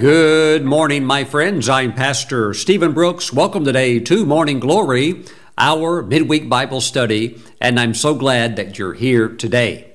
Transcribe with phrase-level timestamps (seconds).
[0.00, 1.68] Good morning, my friends.
[1.68, 3.34] I'm Pastor Stephen Brooks.
[3.34, 5.26] Welcome today to Morning Glory,
[5.58, 9.92] our midweek Bible study, and I'm so glad that you're here today.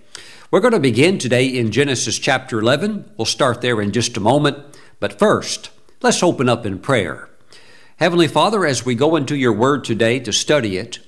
[0.51, 3.13] We're going to begin today in Genesis chapter 11.
[3.17, 4.59] We'll start there in just a moment,
[4.99, 5.71] but first,
[6.03, 7.27] let's open up in prayer.
[7.97, 10.99] Heavenly Father, as we go into your word today to study it,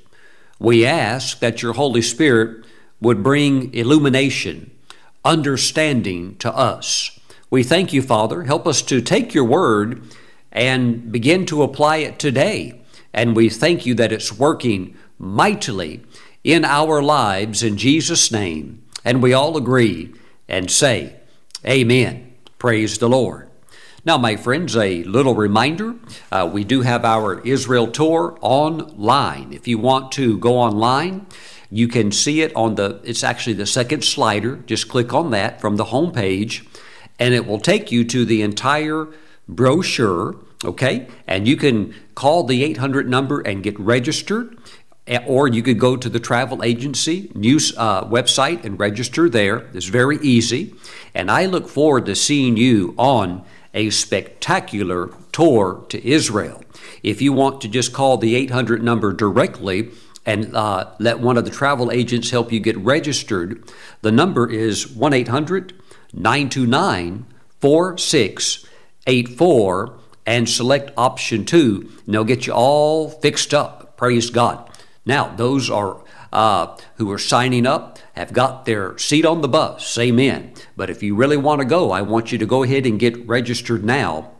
[0.57, 2.65] we ask that your Holy Spirit
[2.99, 4.71] would bring illumination,
[5.23, 7.16] understanding to us.
[7.49, 8.43] We thank you, Father.
[8.43, 10.01] Help us to take your word
[10.51, 12.81] and begin to apply it today.
[13.13, 16.01] And we thank you that it's working mightily
[16.43, 18.83] in our lives in Jesus' name.
[19.05, 20.13] And we all agree
[20.49, 21.15] and say,
[21.65, 22.33] Amen.
[22.59, 23.49] Praise the Lord.
[24.03, 25.95] Now, my friends, a little reminder
[26.31, 29.53] uh, we do have our Israel tour online.
[29.53, 31.27] If you want to go online,
[31.69, 34.57] you can see it on the, it's actually the second slider.
[34.65, 36.65] Just click on that from the home page
[37.19, 39.07] and it will take you to the entire
[39.47, 41.07] brochure, okay?
[41.27, 44.57] And you can call the 800 number and get registered,
[45.07, 49.67] eh, or you could go to the travel agency news uh, website and register there.
[49.73, 50.73] It's very easy.
[51.13, 56.63] And I look forward to seeing you on a spectacular tour to Israel.
[57.03, 59.91] If you want to just call the 800 number directly,
[60.25, 63.63] and uh, let one of the travel agents help you get registered.
[64.01, 65.73] The number is 1 800
[66.13, 67.25] 929
[67.59, 73.97] 4684 and select option two, and they'll get you all fixed up.
[73.97, 74.69] Praise God.
[75.05, 79.97] Now, those are uh, who are signing up have got their seat on the bus.
[79.97, 80.53] Amen.
[80.75, 83.27] But if you really want to go, I want you to go ahead and get
[83.27, 84.31] registered now.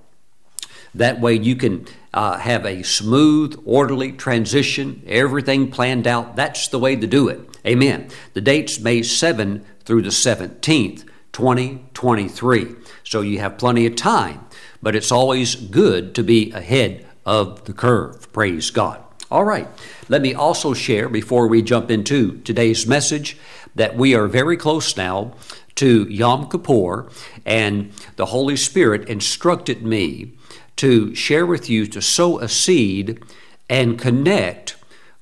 [0.93, 6.35] That way you can uh, have a smooth, orderly transition, everything planned out.
[6.35, 7.39] That's the way to do it.
[7.65, 8.09] Amen.
[8.33, 11.07] The date's May 7 through the 17th.
[11.37, 12.75] 2023.
[13.03, 14.47] So you have plenty of time,
[14.81, 18.33] but it's always good to be ahead of the curve.
[18.33, 19.03] Praise God.
[19.29, 19.67] All right,
[20.09, 23.37] let me also share before we jump into today's message
[23.75, 25.35] that we are very close now
[25.75, 27.07] to Yom Kippur,
[27.45, 30.31] and the Holy Spirit instructed me
[30.77, 33.21] to share with you to sow a seed
[33.69, 34.76] and connect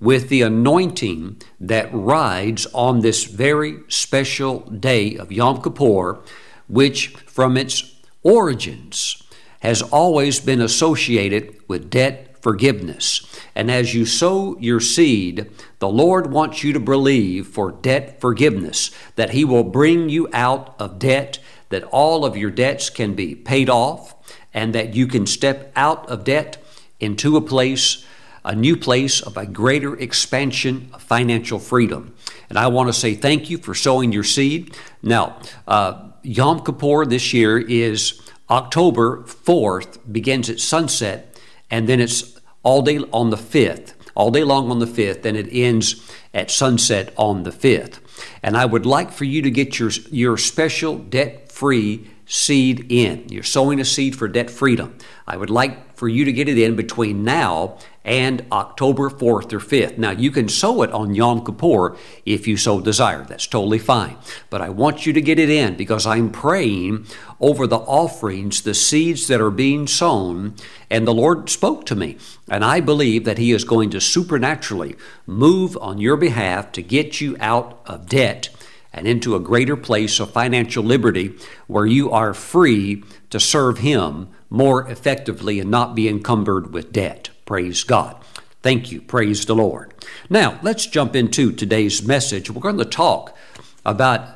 [0.06, 6.20] with the anointing that rides on this very special day of Yom Kippur,
[6.68, 9.24] which from its origins
[9.62, 13.26] has always been associated with debt forgiveness.
[13.56, 15.50] And as you sow your seed,
[15.80, 20.76] the Lord wants you to believe for debt forgiveness, that He will bring you out
[20.78, 21.40] of debt,
[21.70, 24.14] that all of your debts can be paid off,
[24.54, 26.58] and that you can step out of debt
[27.00, 28.06] into a place
[28.46, 32.16] a new place of a greater expansion of financial freedom.
[32.48, 34.78] And I want to say thank you for sowing your seed.
[35.02, 41.40] Now, uh, Yom Kippur this year is October 4th, begins at sunset,
[41.72, 45.36] and then it's all day on the 5th, all day long on the 5th, and
[45.36, 48.00] it ends at sunset on the 5th.
[48.44, 53.28] And I would like for you to get your, your special debt free seed in.
[53.30, 54.96] You're sowing a seed for debt freedom.
[55.28, 59.60] I would like for you to get it in between now and October 4th or
[59.60, 59.98] 5th.
[59.98, 63.26] Now, you can sow it on Yom Kippur if you so desire.
[63.26, 64.16] That's totally fine.
[64.52, 67.08] But I want you to get it in because I'm praying
[67.40, 70.54] over the offerings, the seeds that are being sown,
[70.90, 72.18] and the Lord spoke to me.
[72.48, 74.96] And I believe that He is going to supernaturally
[75.26, 78.50] move on your behalf to get you out of debt
[78.94, 81.36] and into a greater place of financial liberty
[81.68, 87.30] where you are free to serve Him more effectively and not be encumbered with debt.
[87.46, 88.18] Praise God.
[88.62, 89.02] Thank you.
[89.02, 89.94] Praise the Lord.
[90.30, 92.50] Now, let's jump into today's message.
[92.50, 93.38] We're going to talk
[93.86, 94.28] about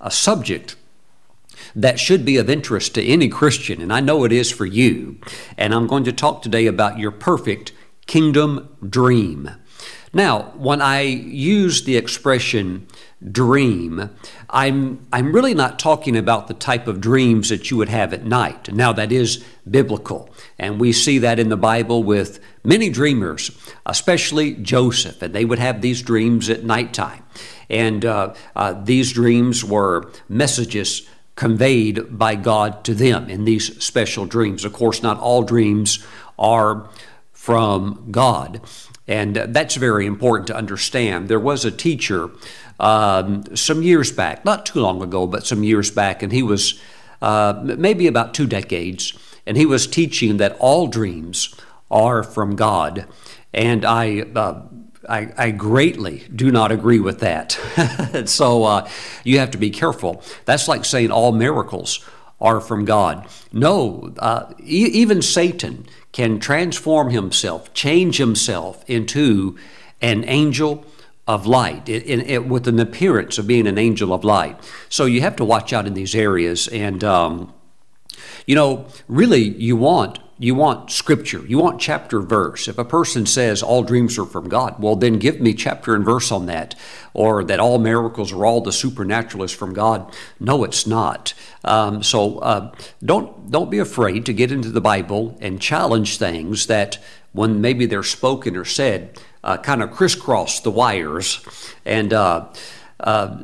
[0.00, 0.76] a subject
[1.74, 5.18] that should be of interest to any Christian, and I know it is for you.
[5.56, 7.72] And I'm going to talk today about your perfect
[8.06, 9.50] kingdom dream.
[10.12, 12.88] Now, when I use the expression
[13.30, 14.10] dream,
[14.48, 18.24] I'm, I'm really not talking about the type of dreams that you would have at
[18.24, 18.72] night.
[18.72, 20.28] Now, that is biblical,
[20.58, 23.52] and we see that in the Bible with many dreamers,
[23.86, 27.22] especially Joseph, and they would have these dreams at nighttime.
[27.68, 34.26] And uh, uh, these dreams were messages conveyed by God to them in these special
[34.26, 34.64] dreams.
[34.64, 36.04] Of course, not all dreams
[36.36, 36.88] are
[37.32, 38.60] from God.
[39.10, 41.28] And that's very important to understand.
[41.28, 42.30] There was a teacher
[42.78, 46.80] um, some years back, not too long ago, but some years back, and he was
[47.20, 49.12] uh, maybe about two decades,
[49.48, 51.52] and he was teaching that all dreams
[51.90, 53.04] are from God.
[53.52, 54.62] And I, uh,
[55.08, 57.58] I, I, greatly do not agree with that.
[58.26, 58.88] so uh,
[59.24, 60.22] you have to be careful.
[60.44, 61.98] That's like saying all miracles
[62.40, 63.26] are from God.
[63.52, 69.56] No, uh, e- even Satan can transform himself, change himself into
[70.00, 70.84] an angel
[71.26, 74.58] of light, it, it, with an appearance of being an angel of light.
[74.88, 76.66] So you have to watch out in these areas.
[76.68, 77.52] And, um,
[78.46, 82.66] you know, really, you want you want scripture, you want chapter verse.
[82.66, 86.02] If a person says all dreams are from God, well, then give me chapter and
[86.02, 86.74] verse on that,
[87.12, 90.10] or that all miracles are all the supernatural is from God.
[90.40, 91.34] No, it's not.
[91.62, 96.68] Um, so uh, don't don't be afraid to get into the Bible and challenge things
[96.68, 96.96] that
[97.32, 101.44] when maybe they're spoken or said, uh, kind of crisscross the wires,
[101.84, 102.46] and uh,
[103.00, 103.36] uh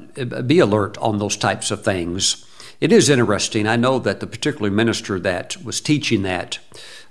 [0.47, 2.47] be alert on those types of things.
[2.81, 3.67] It is interesting.
[3.67, 6.59] I know that the particular minister that was teaching that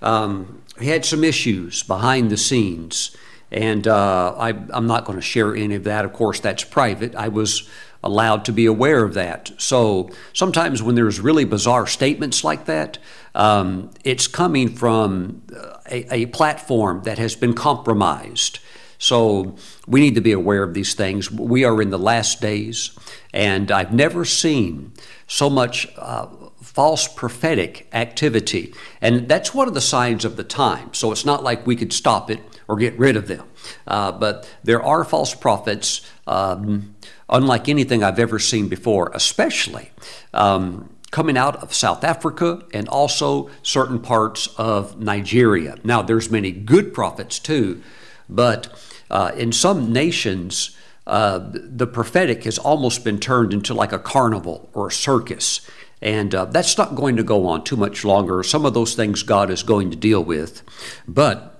[0.01, 3.15] um, he had some issues behind the scenes,
[3.51, 6.05] and uh, I, am not going to share any of that.
[6.05, 7.15] Of course, that's private.
[7.15, 7.67] I was
[8.03, 9.51] allowed to be aware of that.
[9.57, 12.99] So sometimes when there's really bizarre statements like that,
[13.33, 15.41] um, it's coming from
[15.89, 18.59] a, a platform that has been compromised.
[18.97, 19.55] So
[19.87, 21.31] we need to be aware of these things.
[21.31, 22.97] We are in the last days,
[23.33, 24.93] and I've never seen
[25.27, 26.27] so much uh,
[26.61, 28.73] false prophetic activity.
[29.01, 30.93] And that's one of the signs of the time.
[30.93, 33.47] So it's not like we could stop it or get rid of them.
[33.87, 36.95] Uh, but there are false prophets, um,
[37.29, 39.91] unlike anything I've ever seen before, especially.
[40.33, 45.77] Um, coming out of South Africa and also certain parts of Nigeria.
[45.83, 47.81] Now, there's many good prophets too,
[48.29, 48.67] but
[49.09, 50.75] uh, in some nations,
[51.07, 55.61] uh, the prophetic has almost been turned into like a carnival or a circus.
[56.01, 58.43] And uh, that's not going to go on too much longer.
[58.43, 60.61] Some of those things God is going to deal with.
[61.07, 61.55] But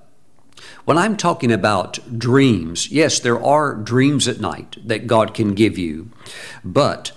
[0.85, 5.77] when I'm talking about dreams, yes, there are dreams at night that God can give
[5.77, 6.11] you.
[6.63, 7.11] But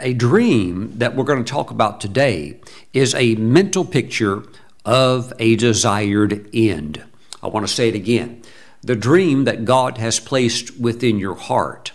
[0.00, 2.60] a dream that we're going to talk about today
[2.92, 4.42] is a mental picture
[4.84, 7.02] of a desired end.
[7.42, 8.42] I want to say it again.
[8.84, 11.92] The dream that God has placed within your heart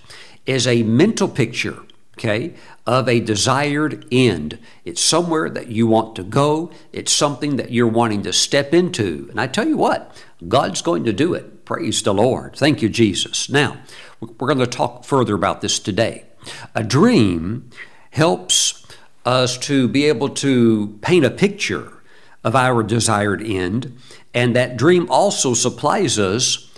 [0.48, 1.84] is a mental picture,
[2.18, 2.56] okay,
[2.88, 4.58] of a desired end.
[4.86, 9.28] It's somewhere that you want to go, it's something that you're wanting to step into.
[9.30, 11.64] And I tell you what, God's going to do it.
[11.64, 12.56] Praise the Lord.
[12.56, 13.50] Thank you, Jesus.
[13.50, 13.78] Now,
[14.20, 16.26] we're going to talk further about this today.
[16.74, 17.70] A dream
[18.10, 18.84] helps
[19.26, 22.02] us to be able to paint a picture
[22.44, 23.96] of our desired end,
[24.34, 26.69] and that dream also supplies us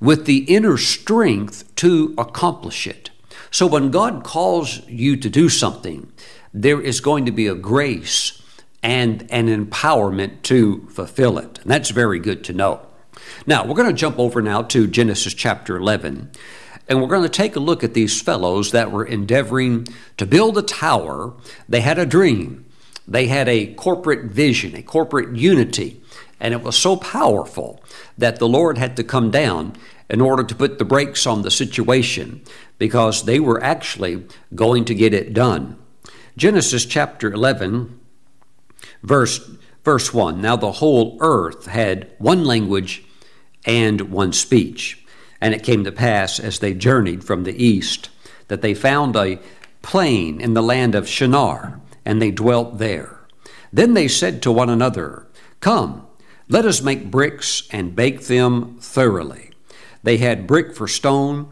[0.00, 3.10] with the inner strength to accomplish it.
[3.50, 6.12] So when God calls you to do something,
[6.52, 8.42] there is going to be a grace
[8.82, 11.58] and an empowerment to fulfill it.
[11.62, 12.86] And that's very good to know.
[13.46, 16.30] Now, we're going to jump over now to Genesis chapter 11.
[16.88, 19.86] And we're going to take a look at these fellows that were endeavoring
[20.16, 21.34] to build a tower.
[21.68, 22.64] They had a dream,
[23.06, 26.02] they had a corporate vision, a corporate unity.
[26.40, 27.82] And it was so powerful
[28.16, 29.74] that the Lord had to come down
[30.08, 32.42] in order to put the brakes on the situation
[32.78, 34.24] because they were actually
[34.54, 35.76] going to get it done.
[36.36, 37.98] Genesis chapter 11,
[39.02, 39.50] verse,
[39.84, 43.04] verse 1 Now the whole earth had one language
[43.64, 45.04] and one speech.
[45.40, 48.10] And it came to pass as they journeyed from the east
[48.48, 49.38] that they found a
[49.82, 53.20] plain in the land of Shinar, and they dwelt there.
[53.72, 55.26] Then they said to one another,
[55.60, 56.07] Come,
[56.48, 59.50] let us make bricks and bake them thoroughly.
[60.02, 61.48] They had brick for stone,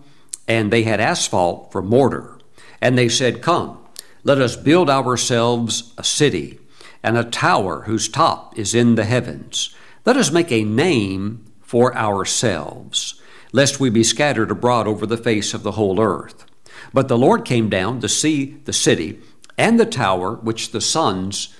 [0.48, 2.38] and they had asphalt for mortar.
[2.80, 3.78] And they said, Come,
[4.24, 6.58] let us build ourselves a city,
[7.02, 9.74] and a tower whose top is in the heavens.
[10.04, 13.20] Let us make a name for ourselves,
[13.52, 16.46] lest we be scattered abroad over the face of the whole earth.
[16.94, 19.20] But the Lord came down to see the city
[19.58, 21.54] and the tower which the sons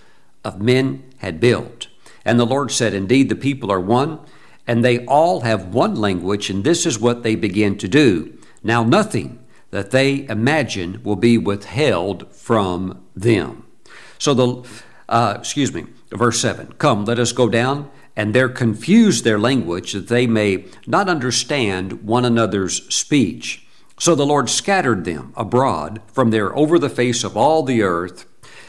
[0.45, 1.89] of men had built.
[2.27, 4.19] And the Lord said, Indeed, the people are one,
[4.67, 8.37] and they all have one language, and this is what they begin to do.
[8.65, 9.39] Now, nothing
[9.71, 13.65] that they imagine will be withheld from them.
[14.19, 14.69] So, the,
[15.09, 19.93] uh, excuse me, verse 7 Come, let us go down and there confuse their language
[19.93, 23.67] that they may not understand one another's speech.
[24.01, 28.27] So the Lord scattered them abroad from there over the face of all the earth,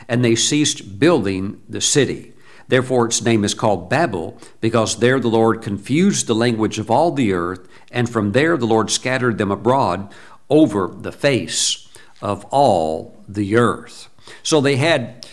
[0.07, 2.33] and they ceased building the city.
[2.67, 7.11] Therefore, its name is called Babel, because there the Lord confused the language of all
[7.11, 10.13] the earth, and from there the Lord scattered them abroad
[10.49, 11.87] over the face
[12.21, 14.09] of all the earth.
[14.43, 15.25] So they had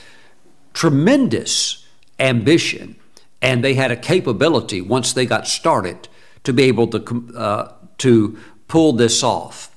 [0.73, 1.87] tremendous
[2.19, 2.97] ambition,
[3.43, 6.09] and they had a capability once they got started
[6.45, 8.38] to be able to, uh, to
[8.69, 9.75] pull this off.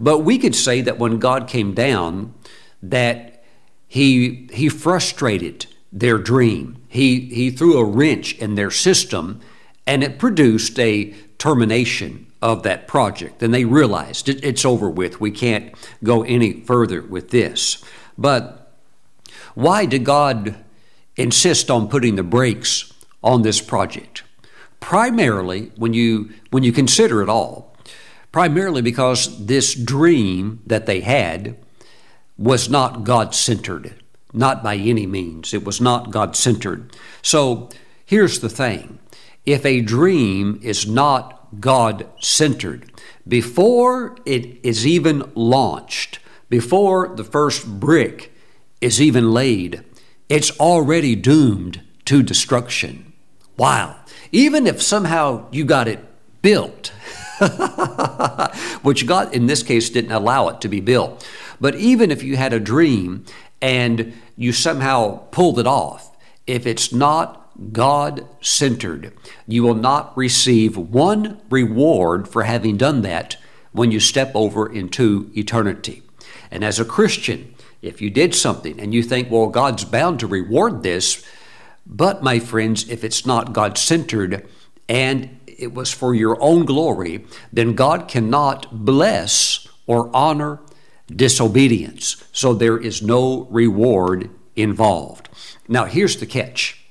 [0.00, 2.34] But we could say that when God came down,
[2.82, 3.44] that
[3.86, 5.66] he, he frustrated
[5.98, 6.76] their dream.
[6.88, 9.40] He, he threw a wrench in their system
[9.86, 13.42] and it produced a termination of that project.
[13.42, 15.20] And they realized it, it's over with.
[15.20, 15.74] We can't
[16.04, 17.82] go any further with this.
[18.18, 18.74] But
[19.54, 20.56] why did God
[21.16, 24.22] insist on putting the brakes on this project?
[24.80, 27.74] Primarily, when you, when you consider it all,
[28.32, 31.56] primarily because this dream that they had
[32.36, 33.94] was not God centered,
[34.32, 35.54] not by any means.
[35.54, 36.94] It was not God centered.
[37.22, 37.68] So
[38.04, 38.98] here's the thing
[39.44, 42.90] if a dream is not God centered,
[43.26, 46.18] before it is even launched,
[46.48, 48.32] before the first brick
[48.80, 49.84] is even laid,
[50.28, 53.12] it's already doomed to destruction.
[53.56, 53.96] Wow.
[54.32, 56.04] Even if somehow you got it
[56.42, 56.88] built,
[58.82, 61.26] which God in this case didn't allow it to be built.
[61.60, 63.24] But even if you had a dream
[63.60, 69.12] and you somehow pulled it off, if it's not God centered,
[69.46, 73.36] you will not receive one reward for having done that
[73.72, 76.02] when you step over into eternity.
[76.50, 80.26] And as a Christian, if you did something and you think, well, God's bound to
[80.26, 81.24] reward this,
[81.86, 84.46] but my friends, if it's not God centered
[84.88, 90.60] and it was for your own glory, then God cannot bless or honor
[91.14, 92.24] disobedience.
[92.32, 95.28] So there is no reward involved.
[95.68, 96.82] Now, here's the catch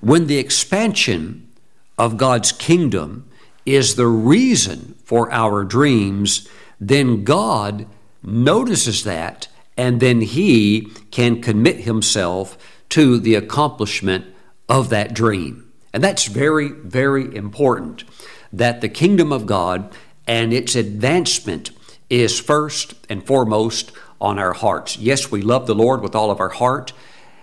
[0.00, 1.48] when the expansion
[1.96, 3.28] of God's kingdom
[3.64, 6.48] is the reason for our dreams,
[6.80, 7.86] then God
[8.22, 9.46] notices that
[9.76, 12.58] and then He can commit Himself
[12.90, 14.26] to the accomplishment
[14.68, 15.72] of that dream.
[15.92, 18.04] And that's very, very important
[18.52, 19.94] that the kingdom of God
[20.26, 21.70] and its advancement
[22.12, 23.90] is first and foremost
[24.20, 24.98] on our hearts.
[24.98, 26.92] Yes, we love the Lord with all of our heart,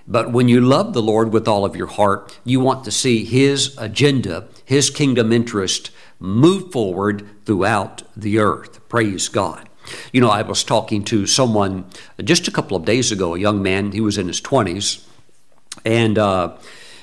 [0.08, 3.26] but when you love the Lord with all of your heart, you want to see
[3.26, 8.88] His agenda, His kingdom interest move forward throughout the earth.
[8.90, 9.68] Praise God.
[10.14, 11.86] You know, I was talking to someone
[12.24, 15.04] just a couple of days ago, a young man, he was in his 20s,
[15.84, 16.56] and uh,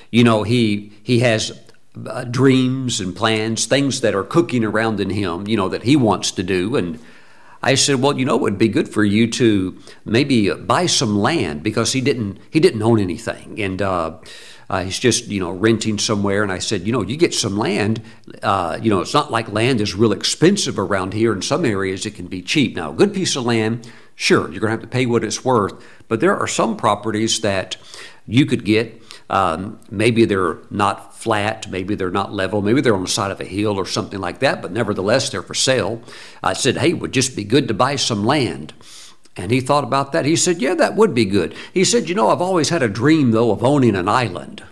[0.09, 1.59] you know, he he has
[2.05, 5.97] uh, dreams and plans, things that are cooking around in him, you know, that he
[5.97, 6.77] wants to do.
[6.77, 6.99] And
[7.61, 11.17] I said, well, you know, it would be good for you to maybe buy some
[11.17, 14.17] land because he didn't he didn't own anything, and uh,
[14.69, 16.43] uh, he's just you know renting somewhere.
[16.43, 18.01] And I said, you know, you get some land.
[18.43, 21.33] Uh, you know, it's not like land is real expensive around here.
[21.33, 22.75] In some areas, it can be cheap.
[22.75, 25.43] Now, a good piece of land, sure, you're going to have to pay what it's
[25.43, 25.73] worth.
[26.07, 27.77] But there are some properties that
[28.27, 33.01] you could get um, maybe they're not flat, maybe they're not level, maybe they're on
[33.01, 36.01] the side of a hill or something like that, but nevertheless they're for sale.
[36.41, 38.73] I said, hey, would just be good to buy some land.
[39.35, 40.25] And he thought about that.
[40.25, 41.53] He said, yeah, that would be good.
[41.73, 44.63] He said, you know, I've always had a dream, though, of owning an island.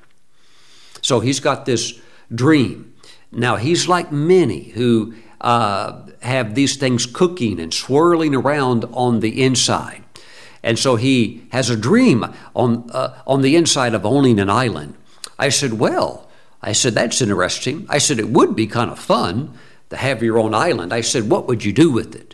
[1.02, 2.02] So he's got this
[2.34, 2.96] dream.
[3.32, 9.44] Now, he's like many who uh, have these things cooking and swirling around on the
[9.44, 10.05] inside.
[10.66, 14.96] And so he has a dream on, uh, on the inside of owning an island.
[15.38, 16.28] I said, Well,
[16.60, 17.86] I said, that's interesting.
[17.88, 19.54] I said, It would be kind of fun
[19.92, 20.92] to have your own island.
[20.92, 22.34] I said, What would you do with it?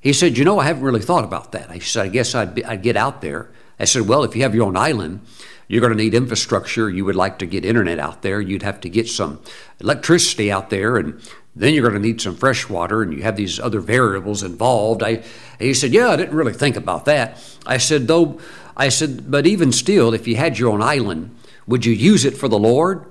[0.00, 1.70] He said, You know, I haven't really thought about that.
[1.70, 3.48] I said, I guess I'd, be, I'd get out there.
[3.78, 5.20] I said, Well, if you have your own island,
[5.68, 6.90] you're going to need infrastructure.
[6.90, 8.40] You would like to get internet out there.
[8.40, 9.40] You'd have to get some
[9.78, 11.22] electricity out there, and
[11.58, 15.02] then you're going to need some fresh water, and you have these other variables involved.
[15.02, 15.24] I,
[15.58, 17.38] he said, Yeah, I didn't really think about that.
[17.66, 18.40] I said, Though,
[18.76, 21.36] I said, but even still, if you had your own island,
[21.66, 23.04] would you use it for the Lord?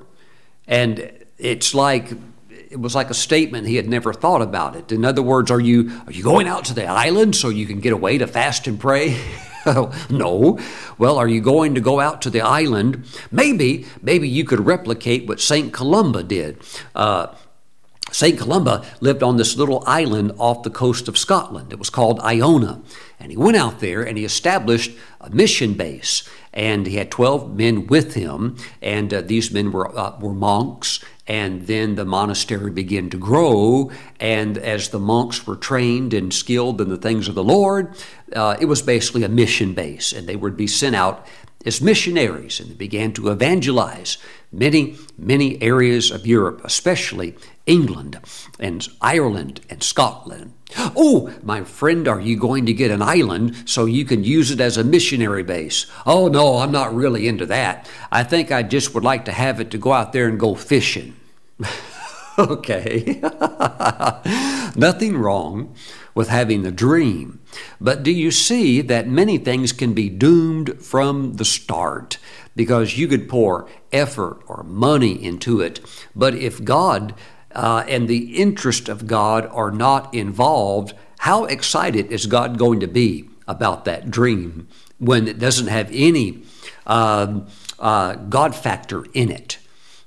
[0.65, 2.11] And it's like,
[2.49, 4.93] it was like a statement he had never thought about it.
[4.93, 7.81] In other words, are you are you going out to the island so you can
[7.81, 9.19] get away to fast and pray?
[10.09, 10.57] no.
[10.97, 13.05] Well, are you going to go out to the island?
[13.29, 16.61] Maybe, maybe you could replicate what Saint Columba did.
[16.95, 17.27] Uh,
[18.17, 18.39] St.
[18.39, 21.71] Columba lived on this little island off the coast of Scotland.
[21.71, 22.81] It was called Iona.
[23.19, 26.27] And he went out there and he established a mission base.
[26.51, 28.57] And he had 12 men with him.
[28.81, 30.99] And uh, these men were, uh, were monks.
[31.27, 33.91] And then the monastery began to grow.
[34.19, 37.95] And as the monks were trained and skilled in the things of the Lord,
[38.35, 40.11] uh, it was basically a mission base.
[40.11, 41.27] And they would be sent out
[41.67, 44.17] as missionaries and they began to evangelize
[44.51, 47.35] many, many areas of Europe, especially
[47.67, 48.19] England
[48.59, 50.53] and Ireland and Scotland.
[50.75, 54.59] Oh, my friend, are you going to get an island so you can use it
[54.59, 55.85] as a missionary base?
[56.05, 57.87] Oh, no, I'm not really into that.
[58.11, 60.55] I think I just would like to have it to go out there and go
[60.55, 61.15] fishing.
[62.39, 63.21] okay.
[64.75, 65.75] Nothing wrong
[66.15, 67.39] with having a dream.
[67.79, 72.17] But do you see that many things can be doomed from the start?
[72.57, 75.79] because you could pour effort or money into it.
[76.13, 77.13] But if God
[77.53, 82.87] uh, and the interest of God are not involved, how excited is God going to
[82.87, 84.67] be about that dream
[84.99, 86.43] when it doesn't have any
[86.85, 87.41] uh,
[87.79, 89.57] uh, God factor in it?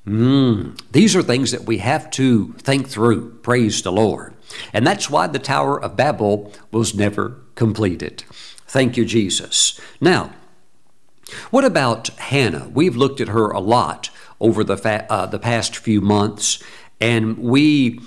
[0.06, 0.80] Mm.
[0.92, 3.38] These are things that we have to think through.
[3.42, 4.35] Praise the Lord.
[4.73, 8.25] And that's why the Tower of Babel was never completed.
[8.66, 9.80] Thank you, Jesus.
[10.00, 10.32] Now,
[11.50, 12.68] what about Hannah?
[12.73, 16.62] We've looked at her a lot over the, fa- uh, the past few months,
[17.00, 18.00] and we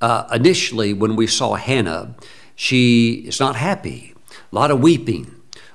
[0.00, 2.14] uh, initially, when we saw Hannah,
[2.54, 4.14] she is not happy.
[4.52, 5.34] A lot of weeping,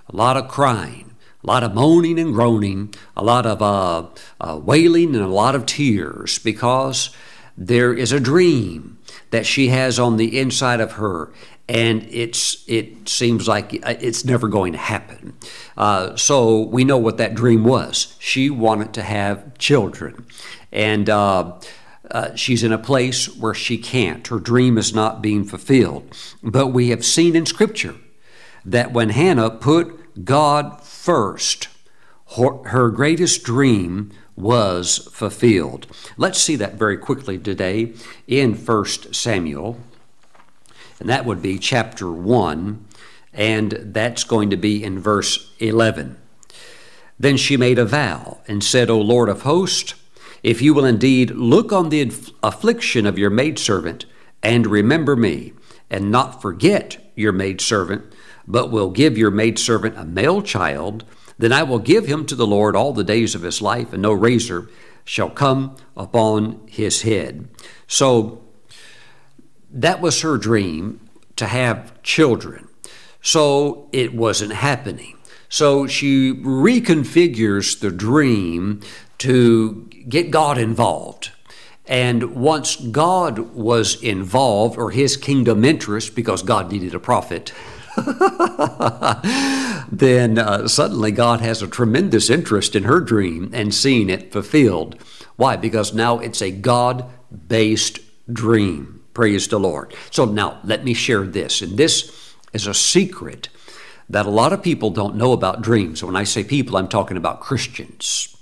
[0.10, 4.08] a lot of crying, a lot of moaning and groaning, a lot of uh,
[4.42, 7.12] uh, wailing, and a lot of tears because
[7.58, 8.98] there is a dream
[9.30, 11.32] that she has on the inside of her,
[11.70, 15.36] and it's it seems like it's never going to happen.
[15.78, 18.16] Uh, so we know what that dream was.
[18.20, 20.26] She wanted to have children,
[20.72, 21.10] and.
[21.10, 21.54] Uh,
[22.12, 24.28] uh, she's in a place where she can't.
[24.28, 26.16] Her dream is not being fulfilled.
[26.44, 27.96] But we have seen in Scripture
[28.64, 31.68] that when Hannah put God first,
[32.38, 35.88] her, her greatest dream was fulfilled.
[36.18, 37.94] Let's see that very quickly today
[38.28, 39.80] in 1 Samuel,
[41.00, 42.86] and that would be chapter 1,
[43.34, 46.18] and that's going to be in verse 11.
[47.18, 49.94] Then she made a vow and said, O Lord of hosts,
[50.46, 52.04] if you will indeed look on the
[52.44, 54.06] affliction of your maidservant
[54.44, 55.54] and remember me,
[55.90, 58.14] and not forget your maidservant,
[58.48, 61.04] but will give your maidservant a male child,
[61.40, 64.04] then I will give him to the Lord all the days of his life, and
[64.04, 64.70] no razor
[65.04, 67.48] shall come upon his head.
[67.88, 68.44] So
[69.72, 72.68] that was her dream to have children.
[73.20, 75.15] So it wasn't happening.
[75.50, 78.82] So she reconfigures the dream
[79.20, 81.32] to get God involved.
[81.88, 87.54] And once God was involved, or his kingdom interest, because God needed a prophet,
[89.92, 94.96] then uh, suddenly God has a tremendous interest in her dream and seeing it fulfilled.
[95.36, 95.56] Why?
[95.56, 97.06] Because now it's a God
[97.48, 98.00] based
[98.32, 99.04] dream.
[99.14, 99.94] Praise the Lord.
[100.12, 101.62] So now let me share this.
[101.62, 103.50] And this is a secret
[104.10, 106.04] that a lot of people don't know about dreams.
[106.04, 108.36] When I say people, I'm talking about Christians.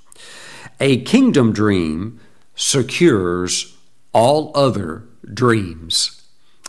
[0.80, 2.20] A kingdom dream
[2.56, 3.76] secures
[4.14, 6.22] all other dreams.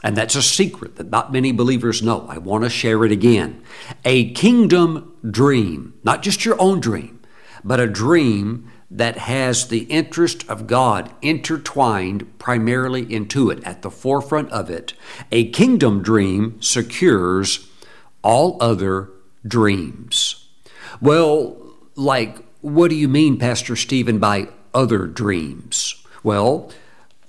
[0.03, 2.27] And that's a secret that not many believers know.
[2.29, 3.63] I want to share it again.
[4.05, 7.21] A kingdom dream, not just your own dream,
[7.65, 13.91] but a dream that has the interest of God intertwined primarily into it, at the
[13.91, 14.93] forefront of it.
[15.33, 17.69] A kingdom dream secures
[18.25, 19.11] all other
[19.47, 20.49] dreams.
[21.01, 21.57] Well,
[21.95, 26.03] like, what do you mean, Pastor Stephen, by other dreams?
[26.25, 26.73] Well,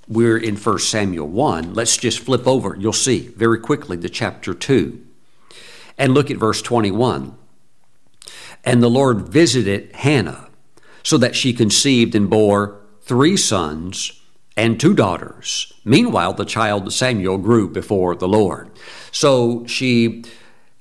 [0.08, 1.74] we're in 1 Samuel 1.
[1.74, 2.76] Let's just flip over.
[2.78, 5.04] You'll see very quickly the chapter 2.
[5.98, 7.36] And look at verse 21.
[8.64, 10.48] And the Lord visited Hannah
[11.02, 14.20] so that she conceived and bore three sons
[14.56, 15.72] and two daughters.
[15.84, 18.70] Meanwhile, the child Samuel grew before the Lord.
[19.12, 20.24] So she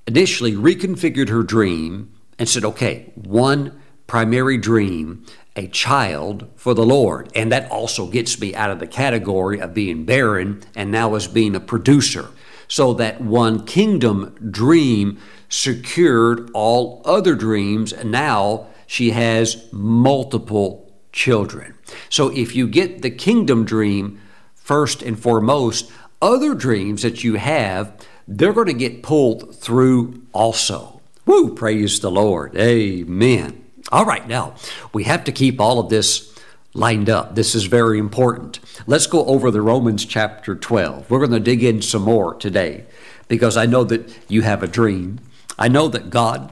[0.08, 7.32] initially reconfigured her dream and said, okay, one primary dream a child for the Lord.
[7.34, 11.28] And that also gets me out of the category of being barren and now as
[11.28, 12.28] being a producer.
[12.68, 21.76] So that one kingdom dream secured all other dreams, and now she has multiple children.
[22.10, 24.20] So if you get the kingdom dream
[24.56, 25.91] first and foremost,
[26.22, 27.94] other dreams that you have,
[28.27, 31.01] they're going to get pulled through also.
[31.25, 32.55] Woo, praise the Lord.
[32.55, 33.63] Amen.
[33.91, 34.55] All right, now
[34.93, 36.33] we have to keep all of this
[36.73, 37.35] lined up.
[37.35, 38.59] This is very important.
[38.85, 41.09] Let's go over the Romans chapter 12.
[41.09, 42.85] We're going to dig in some more today
[43.27, 45.19] because I know that you have a dream.
[45.57, 46.51] I know that God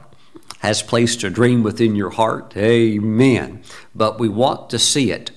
[0.60, 2.56] has placed a dream within your heart.
[2.56, 3.62] Amen.
[3.94, 5.30] But we want to see it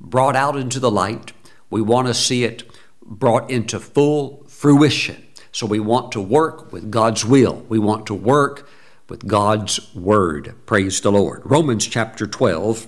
[0.00, 1.32] brought out into the light.
[1.68, 2.62] We want to see it
[3.04, 5.26] brought into full fruition.
[5.52, 7.64] So we want to work with God's will.
[7.68, 8.68] We want to work
[9.08, 10.54] with God's Word.
[10.64, 11.42] Praise the Lord.
[11.44, 12.86] Romans chapter 12.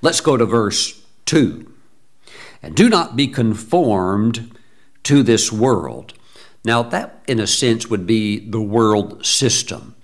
[0.00, 1.72] Let's go to verse 2.
[2.62, 4.56] And do not be conformed
[5.02, 6.14] to this world.
[6.64, 9.96] Now, that in a sense would be the world system.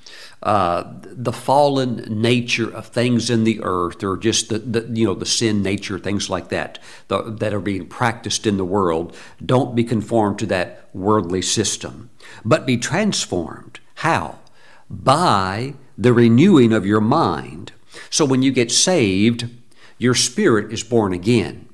[0.45, 5.15] Uh, the fallen nature of things in the earth, or just the, the you know
[5.15, 6.79] the sin nature, things like that,
[7.09, 9.17] the, that are being practiced in the world.
[9.45, 12.11] Don't be conformed to that worldly system,
[12.45, 13.81] but be transformed.
[13.97, 14.39] How?
[14.91, 17.73] by the renewing of your mind,
[18.11, 19.49] So when you get saved,
[19.99, 21.69] your spirit is born again,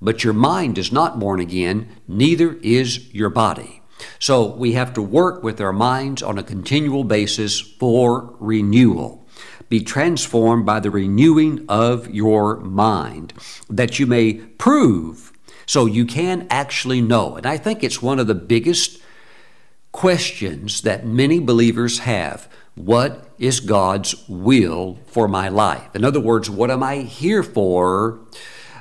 [0.00, 3.82] but your mind is not born again, neither is your body.
[4.18, 9.26] So we have to work with our minds on a continual basis for renewal.
[9.68, 13.32] Be transformed by the renewing of your mind,
[13.68, 15.32] that you may prove,
[15.66, 17.36] so you can actually know.
[17.36, 19.00] And I think it's one of the biggest
[19.90, 22.48] questions that many believers have.
[22.76, 25.94] What is God's will for my life?
[25.96, 28.20] In other words, what am I here for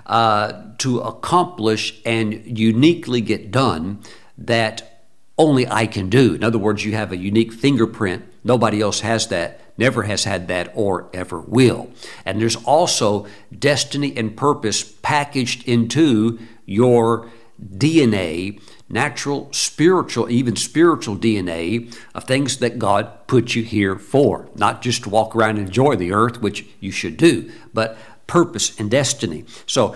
[0.06, 4.02] uh, to accomplish and uniquely get done
[4.38, 4.95] that
[5.38, 6.34] only I can do.
[6.34, 8.26] In other words, you have a unique fingerprint.
[8.44, 11.92] Nobody else has that, never has had that, or ever will.
[12.26, 17.30] And there's also destiny and purpose packaged into your
[17.62, 24.50] DNA, natural, spiritual, even spiritual DNA of things that God put you here for.
[24.56, 28.80] Not just to walk around and enjoy the earth, which you should do, but purpose
[28.80, 29.46] and destiny.
[29.66, 29.96] So,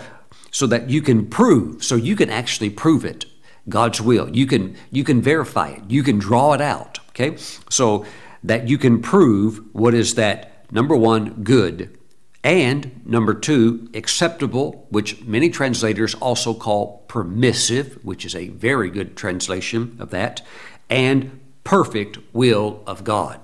[0.50, 3.24] so that you can prove, so you can actually prove it
[3.68, 4.28] God's will.
[4.34, 5.82] You can you can verify it.
[5.88, 6.98] You can draw it out.
[7.10, 7.36] Okay,
[7.68, 8.04] so
[8.42, 11.98] that you can prove what is that number one good,
[12.42, 19.16] and number two acceptable, which many translators also call permissive, which is a very good
[19.16, 20.40] translation of that,
[20.88, 23.40] and perfect will of God.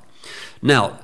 [0.63, 1.01] Now,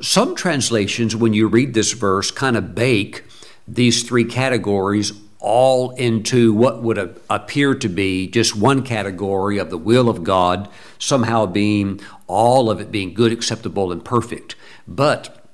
[0.00, 3.24] some translations, when you read this verse, kind of bake
[3.66, 5.12] these three categories
[5.44, 10.70] all into what would appear to be just one category of the will of God,
[10.98, 14.56] somehow being all of it being good, acceptable, and perfect.
[14.88, 15.44] But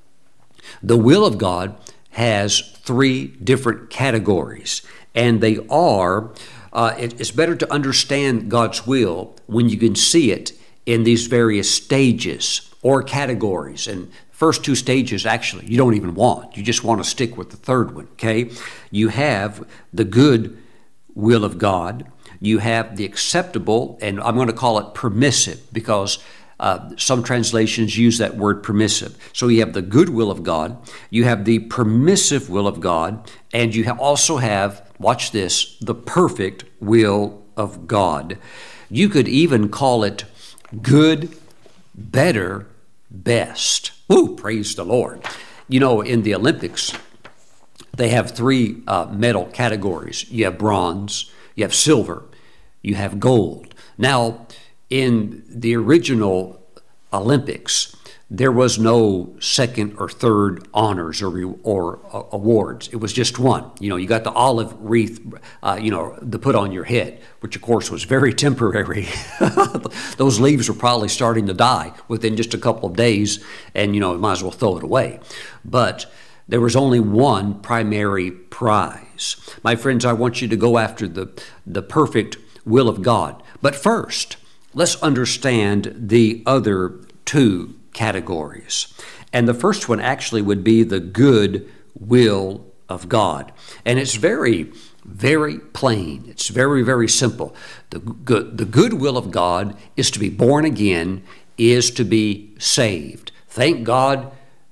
[0.81, 1.75] the will of God
[2.11, 4.81] has three different categories,
[5.13, 6.31] and they are.
[6.71, 10.53] Uh, it, it's better to understand God's will when you can see it
[10.85, 13.87] in these various stages or categories.
[13.87, 14.09] And
[14.41, 16.57] first two stages actually you don't even want.
[16.57, 18.49] You just want to stick with the third one, okay?
[18.89, 20.57] You have the good
[21.13, 22.07] will of God,
[22.39, 26.17] you have the acceptable, and I'm going to call it permissive because
[26.59, 29.15] uh, some translations use that word permissive.
[29.31, 30.75] So you have the good will of God,
[31.11, 36.63] you have the permissive will of God, and you also have, watch this, the perfect
[36.79, 38.39] will of God.
[38.89, 40.25] You could even call it
[40.81, 41.37] good,
[41.93, 42.65] better,
[43.11, 43.91] best.
[44.11, 45.25] Woo, praise the Lord.
[45.69, 46.91] You know, in the Olympics,
[47.95, 52.25] they have three uh, medal categories you have bronze, you have silver,
[52.81, 53.73] you have gold.
[53.97, 54.47] Now,
[54.89, 56.61] in the original
[57.13, 57.95] Olympics,
[58.33, 62.87] there was no second or third honors or, or uh, awards.
[62.87, 63.69] It was just one.
[63.81, 65.19] You know, you got the olive wreath,
[65.61, 69.09] uh, you know, to put on your head, which of course was very temporary.
[70.17, 73.43] Those leaves were probably starting to die within just a couple of days,
[73.75, 75.19] and you know, might as well throw it away.
[75.65, 76.09] But
[76.47, 79.35] there was only one primary prize.
[79.61, 83.43] My friends, I want you to go after the, the perfect will of God.
[83.61, 84.37] But first,
[84.73, 88.93] let's understand the other two categories.
[89.33, 93.51] And the first one actually would be the good will of God.
[93.85, 94.71] And it's very,
[95.05, 96.25] very plain.
[96.27, 97.55] It's very, very simple.
[97.89, 101.23] The good, the good will of God is to be born again,
[101.57, 103.31] is to be saved.
[103.47, 104.31] Thank God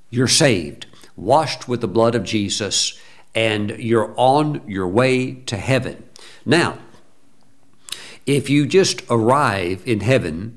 [0.10, 3.00] you're saved, washed with the blood of Jesus,
[3.36, 6.04] and you're on your way to heaven.
[6.46, 6.80] Now,
[8.26, 10.56] if you just arrive in heaven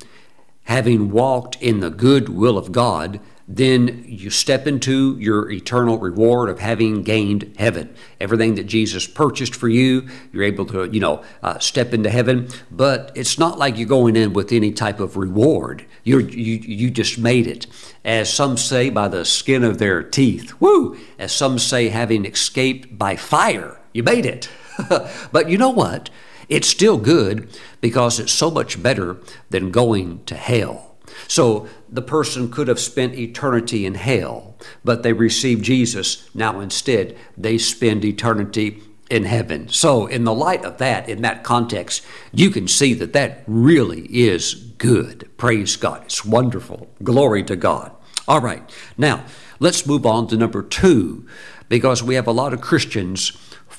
[0.65, 6.49] having walked in the good will of God, then you step into your eternal reward
[6.49, 7.95] of having gained heaven.
[8.21, 12.49] Everything that Jesus purchased for you, you're able to, you know, uh, step into heaven.
[12.71, 15.85] But it's not like you're going in with any type of reward.
[16.05, 17.67] You're, you you just made it,
[18.05, 20.61] as some say, by the skin of their teeth.
[20.61, 20.97] Woo!
[21.19, 23.79] As some say, having escaped by fire.
[23.93, 24.49] You made it.
[25.33, 26.11] but you know what?
[26.53, 27.49] It's still good
[27.81, 29.17] because it's so much better
[29.49, 30.97] than going to hell.
[31.27, 36.29] So the person could have spent eternity in hell, but they received Jesus.
[36.35, 39.69] Now instead, they spend eternity in heaven.
[39.69, 44.03] So, in the light of that, in that context, you can see that that really
[44.07, 45.31] is good.
[45.39, 46.03] Praise God.
[46.05, 46.91] It's wonderful.
[47.03, 47.93] Glory to God.
[48.29, 48.63] All right.
[48.99, 49.25] Now,
[49.59, 51.27] let's move on to number two,
[51.69, 53.33] because we have a lot of Christians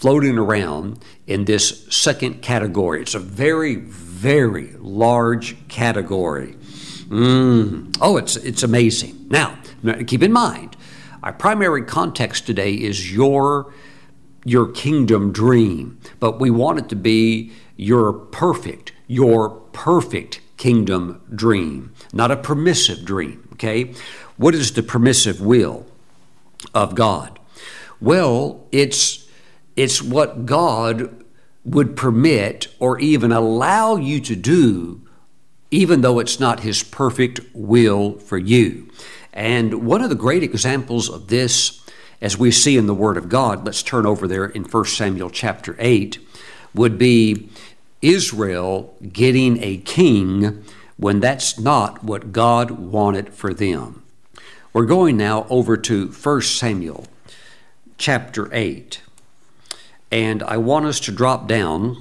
[0.04, 3.02] floating around in this second category.
[3.02, 6.58] It's a very, very large category.
[7.08, 7.96] Mm.
[8.02, 9.28] Oh, it's, it's amazing.
[9.30, 9.58] Now,
[10.06, 10.76] keep in mind,
[11.24, 13.74] our primary context today is your,
[14.44, 21.94] your kingdom dream, but we want it to be your perfect, your perfect kingdom dream,
[22.12, 23.94] not a permissive dream, okay?
[24.36, 25.86] What is the permissive will?
[26.74, 27.40] of God.
[28.02, 29.23] Well, it's
[29.76, 31.24] it's what God
[31.66, 35.04] would permit or even allow you to do
[35.74, 38.88] even though it's not his perfect will for you.
[39.34, 41.84] And one of the great examples of this
[42.22, 45.32] as we see in the word of God, let's turn over there in 1 Samuel
[45.32, 46.20] chapter 8,
[46.76, 47.50] would be
[48.04, 50.64] Israel getting a king
[50.98, 54.04] when that's not what God wanted for them.
[54.74, 57.08] We're going now over to 1 Samuel
[57.98, 59.02] chapter 8.
[60.14, 61.98] And I want us to drop down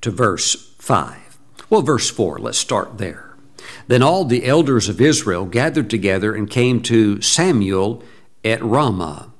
[0.00, 1.36] to verse 5.
[1.68, 3.34] Well, verse 4, let's start there.
[3.88, 8.04] Then all the elders of Israel gathered together and came to Samuel
[8.44, 9.32] at Ramah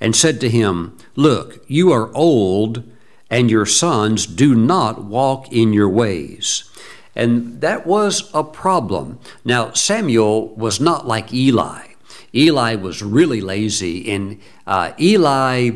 [0.00, 2.88] and said to him, Look, you are old,
[3.28, 6.70] and your sons do not walk in your ways.
[7.16, 9.18] And that was a problem.
[9.44, 11.94] Now, Samuel was not like Eli.
[12.32, 15.70] Eli was really lazy, and uh, Eli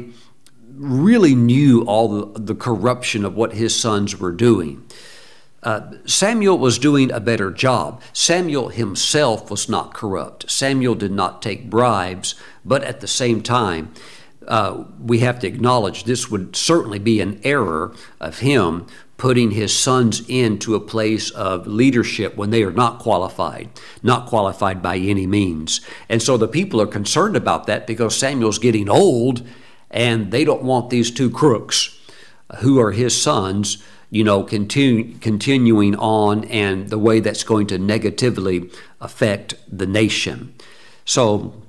[0.76, 4.84] really knew all the, the corruption of what his sons were doing.
[5.62, 8.02] Uh, Samuel was doing a better job.
[8.12, 10.50] Samuel himself was not corrupt.
[10.50, 12.34] Samuel did not take bribes,
[12.64, 13.92] but at the same time,
[14.46, 19.74] uh, we have to acknowledge this would certainly be an error of him putting his
[19.74, 23.70] sons into a place of leadership when they are not qualified,
[24.02, 25.80] not qualified by any means.
[26.10, 29.46] And so the people are concerned about that because Samuel's getting old
[29.94, 31.98] and they don't want these two crooks
[32.50, 37.66] uh, who are his sons you know, continue, continuing on and the way that's going
[37.66, 40.54] to negatively affect the nation.
[41.04, 41.60] So,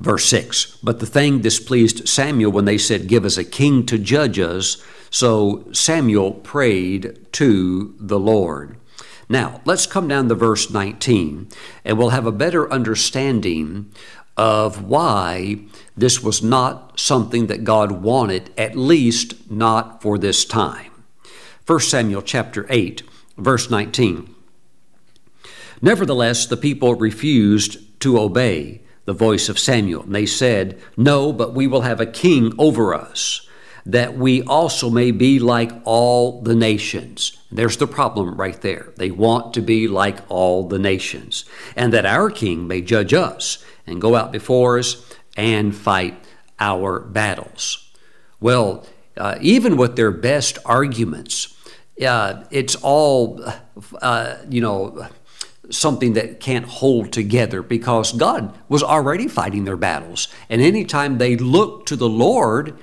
[0.00, 3.98] verse 6 But the thing displeased Samuel when they said, Give us a king to
[3.98, 4.82] judge us.
[5.10, 8.78] So Samuel prayed to the Lord.
[9.28, 11.48] Now, let's come down to verse 19,
[11.84, 13.92] and we'll have a better understanding
[14.38, 15.58] of why
[16.00, 20.92] this was not something that God wanted, at least not for this time.
[21.66, 23.02] 1 Samuel chapter 8,
[23.36, 24.34] verse 19.
[25.82, 30.02] Nevertheless, the people refused to obey the voice of Samuel.
[30.02, 33.46] And they said, No, but we will have a king over us,
[33.86, 37.38] that we also may be like all the nations.
[37.50, 38.92] There's the problem right there.
[38.96, 43.64] They want to be like all the nations, and that our king may judge us
[43.86, 45.07] and go out before us
[45.38, 46.22] and fight
[46.60, 47.90] our battles.
[48.40, 48.84] Well,
[49.16, 51.56] uh, even with their best arguments,
[52.04, 53.42] uh, it's all,
[54.02, 55.08] uh, you know,
[55.70, 60.28] something that can't hold together because God was already fighting their battles.
[60.48, 62.76] And anytime they look to the Lord,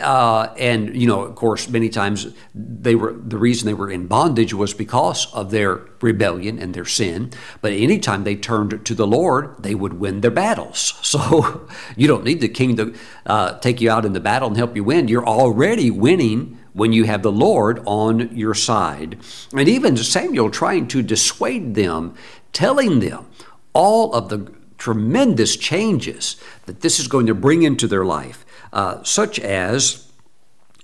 [0.00, 4.06] uh, and you know, of course, many times they were the reason they were in
[4.06, 7.30] bondage was because of their rebellion and their sin.
[7.60, 10.98] But anytime they turned to the Lord, they would win their battles.
[11.12, 12.94] So you don't need the king to
[13.26, 15.08] uh, take you out in the battle and help you win.
[15.08, 19.18] You're already winning when you have the Lord on your side.
[19.52, 22.14] And even Samuel trying to dissuade them,
[22.54, 23.26] telling them
[23.74, 29.02] all of the tremendous changes that this is going to bring into their life, uh,
[29.02, 30.10] such as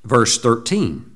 [0.05, 1.11] verse 13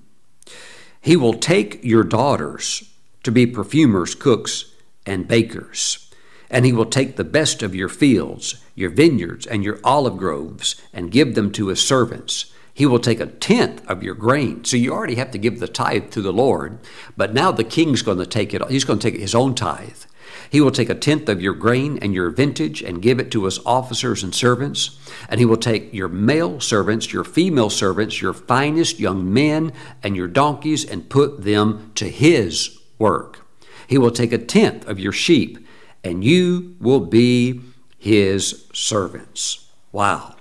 [1.00, 2.90] He will take your daughters
[3.22, 4.72] to be perfumers, cooks,
[5.06, 6.11] and bakers.
[6.50, 10.76] And he will take the best of your fields, your vineyards, and your olive groves,
[10.92, 14.64] and give them to his servants he will take a tenth of your grain.
[14.64, 16.78] So you already have to give the tithe to the Lord,
[17.16, 20.04] but now the king's going to take it, he's going to take his own tithe.
[20.53, 23.47] He will take a tenth of your grain and your vintage and give it to
[23.47, 24.99] his officers and servants.
[25.31, 30.15] And he will take your male servants, your female servants, your finest young men, and
[30.15, 33.47] your donkeys and put them to his work.
[33.87, 35.67] He will take a tenth of your sheep,
[36.05, 37.62] and you will be
[37.97, 39.71] his servants.
[39.91, 40.37] Wow.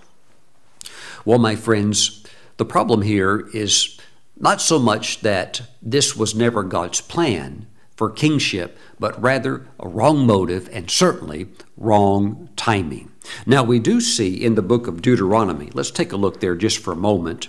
[1.24, 2.26] Well, my friends,
[2.58, 3.98] the problem here is
[4.38, 10.28] not so much that this was never God's plan for kingship, but rather a wrong
[10.28, 13.12] motive and certainly wrong timing.
[13.48, 16.78] Now, we do see in the book of Deuteronomy, let's take a look there just
[16.78, 17.48] for a moment.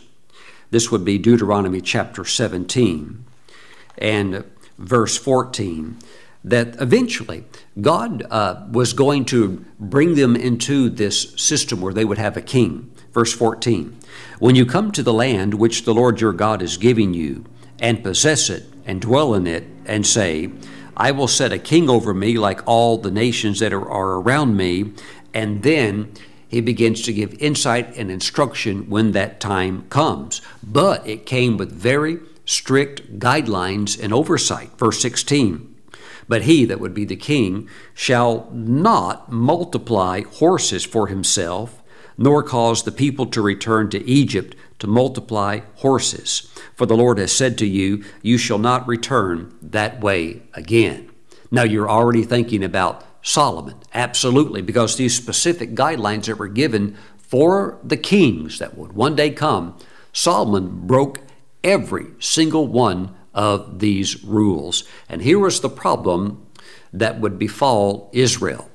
[0.70, 3.24] This would be Deuteronomy chapter 17
[3.98, 4.44] and
[4.78, 5.98] verse 14
[6.42, 7.44] that eventually
[7.78, 12.42] God uh, was going to bring them into this system where they would have a
[12.42, 12.90] king.
[13.12, 13.94] Verse 14
[14.38, 17.44] When you come to the land which the Lord your God is giving you,
[17.78, 20.50] and possess it, and dwell in it, and say,
[21.02, 24.56] I will set a king over me like all the nations that are, are around
[24.56, 24.92] me,
[25.34, 26.12] and then
[26.46, 30.40] he begins to give insight and instruction when that time comes.
[30.62, 34.78] But it came with very strict guidelines and oversight.
[34.78, 35.74] Verse 16
[36.28, 41.82] But he that would be the king shall not multiply horses for himself,
[42.16, 46.51] nor cause the people to return to Egypt to multiply horses.
[46.74, 51.10] For the Lord has said to you, You shall not return that way again.
[51.50, 53.76] Now you're already thinking about Solomon.
[53.94, 59.30] Absolutely, because these specific guidelines that were given for the kings that would one day
[59.30, 59.76] come,
[60.12, 61.20] Solomon broke
[61.64, 64.84] every single one of these rules.
[65.08, 66.46] And here was the problem
[66.92, 68.68] that would befall Israel.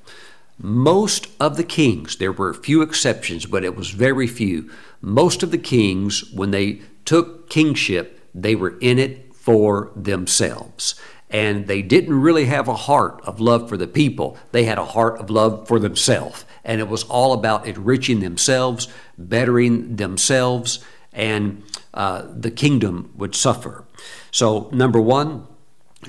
[0.60, 4.72] Most of the kings, there were a few exceptions, but it was very few.
[5.02, 10.94] Most of the kings, when they took kingship, they were in it for themselves
[11.30, 14.38] and they didn't really have a heart of love for the people.
[14.52, 16.46] They had a heart of love for themselves.
[16.64, 20.80] And it was all about enriching themselves, bettering themselves,
[21.12, 23.84] and uh, the kingdom would suffer.
[24.32, 25.48] So, number one,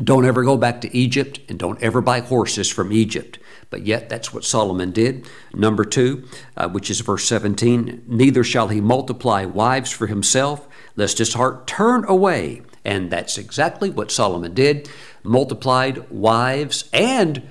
[0.03, 3.39] don't ever go back to Egypt and don't ever buy horses from Egypt.
[3.71, 5.27] But yet, that's what Solomon did.
[5.53, 11.19] Number two, uh, which is verse 17 Neither shall he multiply wives for himself, lest
[11.19, 12.61] his heart turn away.
[12.85, 14.89] And that's exactly what Solomon did
[15.25, 17.43] multiplied wives, and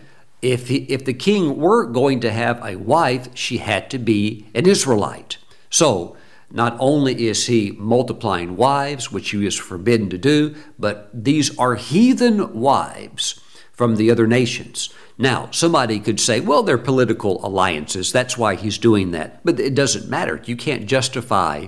[0.41, 4.47] if, he, if the king were going to have a wife, she had to be
[4.53, 5.37] an Israelite.
[5.69, 6.15] So,
[6.49, 11.75] not only is he multiplying wives, which he is forbidden to do, but these are
[11.75, 13.41] heathen wives
[13.73, 14.93] from the other nations.
[15.17, 18.11] Now, somebody could say, well, they're political alliances.
[18.11, 19.43] That's why he's doing that.
[19.43, 20.41] But it doesn't matter.
[20.45, 21.67] You can't justify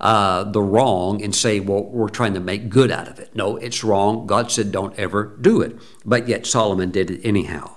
[0.00, 3.34] uh, the wrong and say, well, we're trying to make good out of it.
[3.34, 4.26] No, it's wrong.
[4.26, 5.76] God said, don't ever do it.
[6.04, 7.76] But yet Solomon did it anyhow.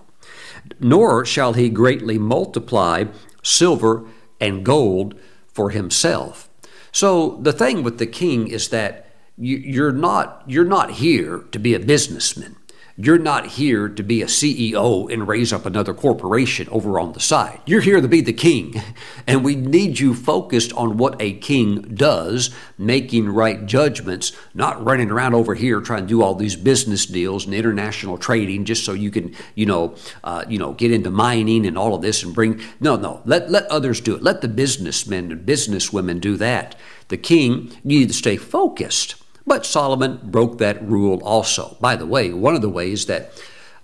[0.80, 3.06] Nor shall he greatly multiply
[3.42, 4.06] silver
[4.40, 5.16] and gold
[5.48, 6.50] for himself.
[6.92, 9.06] So the thing with the king is that
[9.38, 12.58] you're not you're not here to be a businessman.
[13.02, 17.22] You're not here to be a CEO and raise up another corporation over on the
[17.22, 17.62] side.
[17.66, 18.74] You're here to be the king.
[19.28, 25.12] And we need you focused on what a king does, making right judgments, not running
[25.12, 28.94] around over here trying to do all these business deals and international trading just so
[28.94, 32.34] you can, you know, uh, you know, get into mining and all of this and
[32.34, 32.60] bring.
[32.80, 33.22] No, no.
[33.24, 34.24] Let let others do it.
[34.24, 36.76] Let the businessmen and businesswomen do that.
[37.10, 39.16] The king, you need to stay focused
[39.50, 41.76] but Solomon broke that rule also.
[41.82, 43.32] By the way, one of the ways that,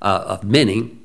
[0.01, 0.97] uh, of many,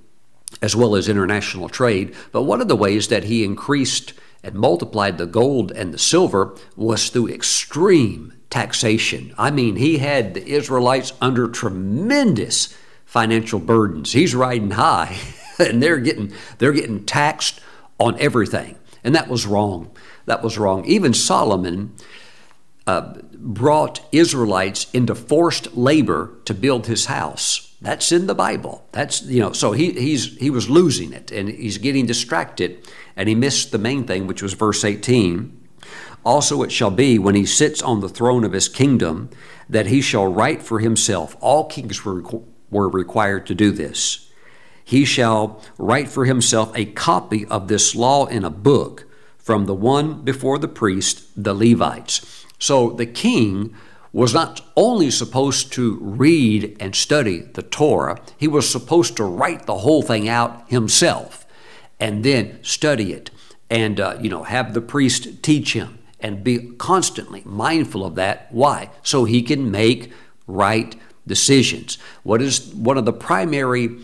[0.60, 5.16] as well as international trade, but one of the ways that he increased and multiplied
[5.16, 9.34] the gold and the silver was through extreme taxation.
[9.38, 14.12] I mean, he had the Israelites under tremendous financial burdens.
[14.12, 15.16] He's riding high,
[15.58, 17.60] and they're getting they're getting taxed
[17.98, 19.90] on everything, and that was wrong.
[20.26, 20.84] That was wrong.
[20.84, 21.94] Even Solomon
[22.86, 27.74] uh, brought Israelites into forced labor to build his house.
[27.80, 28.86] That's in the Bible.
[28.92, 33.28] That's you know, so he he's he was losing it and he's getting distracted and
[33.28, 35.56] he missed the main thing, which was verse 18.
[36.24, 39.30] Also it shall be when he sits on the throne of his kingdom
[39.68, 41.36] that he shall write for himself.
[41.40, 42.22] All kings were,
[42.70, 44.30] were required to do this.
[44.84, 49.06] He shall write for himself a copy of this law in a book
[49.38, 53.74] from the one before the priest, the Levites so the king
[54.12, 59.66] was not only supposed to read and study the Torah, he was supposed to write
[59.66, 61.46] the whole thing out himself
[61.98, 63.30] and then study it
[63.68, 68.48] and uh, you know have the priest teach him and be constantly mindful of that.
[68.50, 68.90] Why?
[69.02, 70.12] So he can make
[70.46, 70.94] right
[71.26, 71.96] decisions.
[72.22, 73.98] What is one of the primary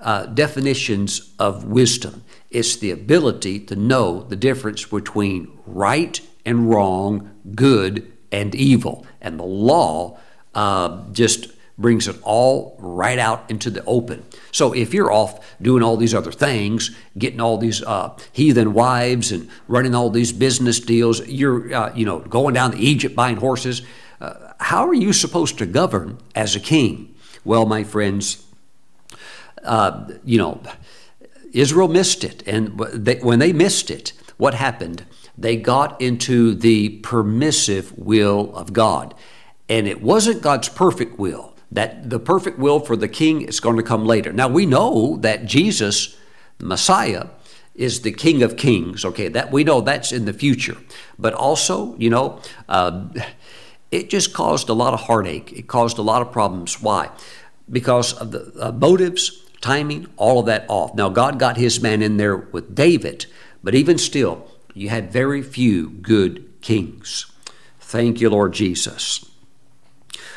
[0.00, 2.24] uh, definitions of wisdom?
[2.50, 9.06] It's the ability to know the difference between right and wrong, good and evil.
[9.20, 10.18] And the law
[10.54, 14.24] uh, just brings it all right out into the open.
[14.50, 19.30] So if you're off doing all these other things, getting all these uh, heathen wives
[19.30, 23.36] and running all these business deals, you're uh, you know going down to Egypt buying
[23.36, 23.82] horses.
[24.20, 27.14] Uh, how are you supposed to govern as a king?
[27.44, 28.46] Well, my friends,
[29.62, 30.62] uh, you know,
[31.52, 35.04] Israel missed it, and they, when they missed it, what happened?
[35.38, 39.14] They got into the permissive will of God.
[39.68, 41.54] And it wasn't God's perfect will.
[41.70, 44.32] That the perfect will for the king is going to come later.
[44.32, 46.16] Now we know that Jesus,
[46.60, 47.26] Messiah,
[47.74, 49.04] is the King of Kings.
[49.04, 50.76] Okay, that we know that's in the future.
[51.18, 53.08] But also, you know, uh,
[53.90, 55.52] it just caused a lot of heartache.
[55.52, 56.80] It caused a lot of problems.
[56.80, 57.10] Why?
[57.68, 60.94] Because of the uh, motives, timing, all of that off.
[60.94, 63.26] Now God got His man in there with David,
[63.62, 67.32] but even still, you had very few good kings.
[67.80, 69.24] Thank you, Lord Jesus.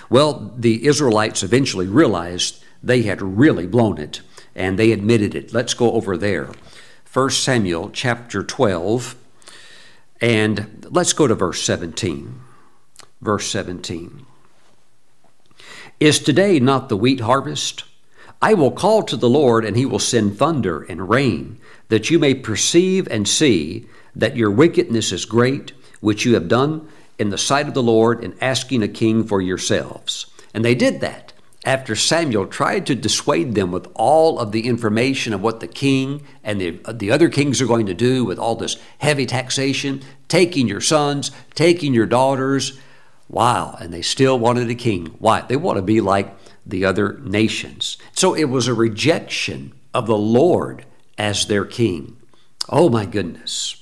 [0.10, 4.22] Well, the Israelites eventually realized they had really blown it,
[4.56, 5.54] and they admitted it.
[5.54, 6.52] Let's go over there.
[7.12, 9.16] 1 Samuel chapter 12,
[10.22, 12.40] and let's go to verse 17.
[13.20, 14.26] Verse 17.
[16.00, 17.84] Is today not the wheat harvest?
[18.42, 21.60] I will call to the Lord, and he will send thunder and rain,
[21.90, 23.86] that you may perceive and see
[24.16, 26.88] that your wickedness is great, which you have done
[27.18, 30.28] in the sight of the Lord in asking a king for yourselves.
[30.54, 31.34] And they did that
[31.66, 36.26] after Samuel tried to dissuade them with all of the information of what the king
[36.44, 40.68] and the, the other kings are going to do with all this heavy taxation, taking
[40.68, 42.80] your sons, taking your daughters.
[43.28, 43.76] Wow.
[43.80, 45.08] And they still wanted a king.
[45.20, 45.42] Why?
[45.42, 46.34] They want to be like
[46.66, 47.98] the other nations.
[48.14, 50.86] So it was a rejection of the Lord
[51.18, 52.18] as their king.
[52.70, 53.79] Oh my goodness.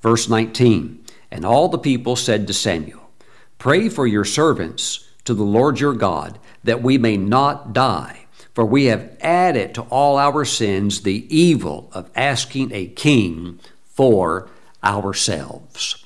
[0.00, 3.10] Verse 19 And all the people said to Samuel,
[3.58, 8.26] Pray for your servants to the Lord your God, that we may not die.
[8.54, 14.48] For we have added to all our sins the evil of asking a king for
[14.82, 16.04] ourselves.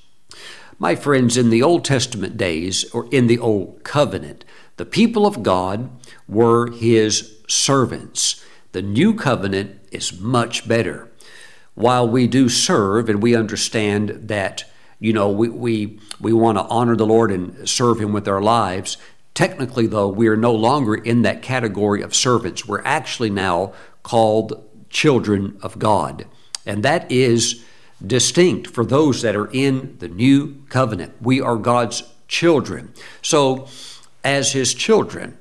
[0.79, 4.45] My friends, in the Old Testament days, or in the Old Covenant,
[4.77, 5.91] the people of God
[6.27, 8.45] were his servants.
[8.73, 11.09] The new covenant is much better.
[11.75, 14.65] While we do serve and we understand that,
[14.99, 18.43] you know, we, we, we want to honor the Lord and serve him with our
[18.43, 18.99] lives,
[19.35, 22.67] technically, though, we are no longer in that category of servants.
[22.67, 26.27] We're actually now called children of God.
[26.67, 27.65] And that is
[28.05, 31.15] distinct for those that are in the new covenant.
[31.21, 32.93] We are God's children.
[33.23, 33.69] So,
[34.25, 35.39] as his children,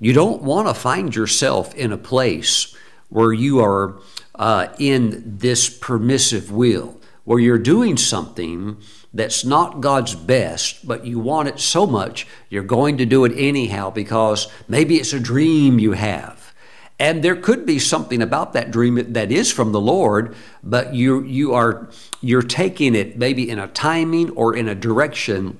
[0.00, 2.74] you don't want to find yourself in a place
[3.08, 3.98] where you are
[4.34, 8.78] uh, in this permissive will, where you're doing something
[9.14, 13.32] that's not God's best, but you want it so much you're going to do it
[13.36, 16.54] anyhow because maybe it's a dream you have.
[16.98, 21.22] And there could be something about that dream that is from the Lord, but you
[21.24, 21.88] you are
[22.20, 25.58] you're taking it maybe in a timing or in a direction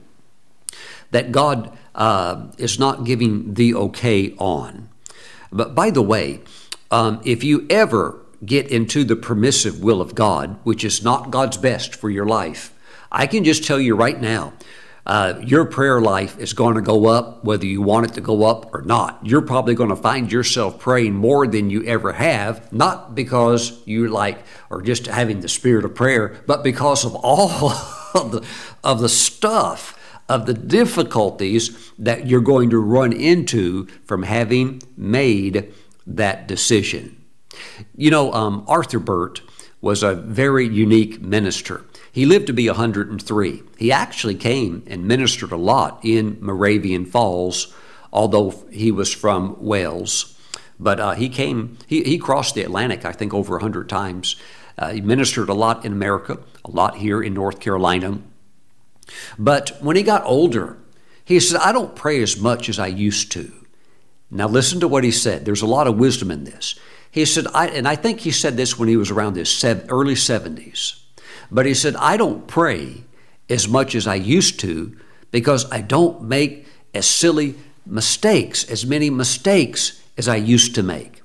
[1.10, 4.88] that God uh, is not giving the okay on.
[5.50, 6.40] But by the way,
[6.90, 11.56] um, if you ever get into the permissive will of God, which is not God's
[11.56, 12.74] best for your life,
[13.10, 14.54] I can just tell you right now,
[15.04, 18.44] uh, your prayer life is going to go up whether you want it to go
[18.44, 19.18] up or not.
[19.22, 24.08] You're probably going to find yourself praying more than you ever have, not because you
[24.08, 27.70] like or just having the spirit of prayer, but because of all
[28.14, 28.46] of the,
[28.84, 35.72] of the stuff of the difficulties that you're going to run into from having made
[36.06, 37.21] that decision.
[37.96, 39.42] You know, um, Arthur Burt
[39.80, 41.84] was a very unique minister.
[42.10, 43.62] He lived to be 103.
[43.78, 47.74] He actually came and ministered a lot in Moravian Falls,
[48.12, 50.38] although he was from Wales.
[50.78, 54.36] But uh, he came, he, he crossed the Atlantic, I think, over 100 times.
[54.78, 58.20] Uh, he ministered a lot in America, a lot here in North Carolina.
[59.38, 60.76] But when he got older,
[61.24, 63.52] he said, I don't pray as much as I used to.
[64.30, 65.44] Now, listen to what he said.
[65.44, 66.78] There's a lot of wisdom in this.
[67.12, 70.14] He said, I, and I think he said this when he was around his early
[70.14, 70.98] 70s,
[71.50, 73.04] but he said, I don't pray
[73.50, 74.96] as much as I used to
[75.30, 77.54] because I don't make as silly
[77.84, 81.22] mistakes, as many mistakes as I used to make.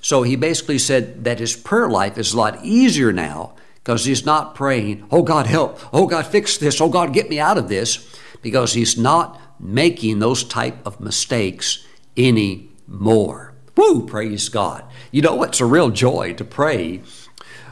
[0.00, 4.24] So he basically said that his prayer life is a lot easier now because he's
[4.24, 7.68] not praying, oh God, help, oh God, fix this, oh God, get me out of
[7.68, 13.45] this, because he's not making those type of mistakes anymore.
[13.76, 14.84] Woo, praise God.
[15.10, 17.02] You know, it's a real joy to pray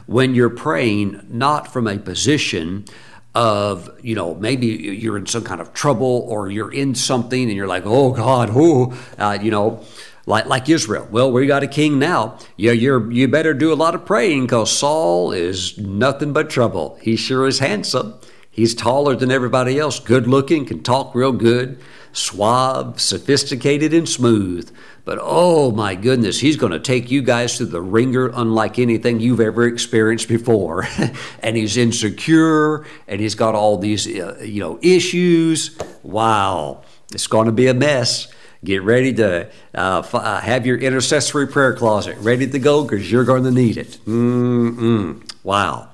[0.05, 2.85] when you're praying not from a position
[3.33, 7.53] of, you know, maybe you're in some kind of trouble or you're in something and
[7.53, 9.83] you're like, oh God, who uh, you know,
[10.25, 11.07] like, like Israel.
[11.11, 12.37] Well, we got a king now.
[12.55, 16.97] Yeah, you're, you better do a lot of praying because Saul is nothing but trouble.
[17.01, 18.15] He sure is handsome.
[18.49, 21.77] He's taller than everybody else, good looking, can talk real good,
[22.15, 24.73] suave, sophisticated, and smooth.
[25.03, 29.19] But oh my goodness, he's going to take you guys through the wringer unlike anything
[29.19, 30.87] you've ever experienced before.
[31.43, 35.77] and he's insecure and he's got all these uh, you know issues.
[36.03, 38.27] Wow, it's going to be a mess.
[38.63, 39.45] Get ready to
[39.75, 43.51] uh, f- uh, have your intercessory prayer closet ready to go because you're going to
[43.51, 43.99] need it.
[44.07, 45.21] Mm-mm.
[45.43, 45.89] Wow.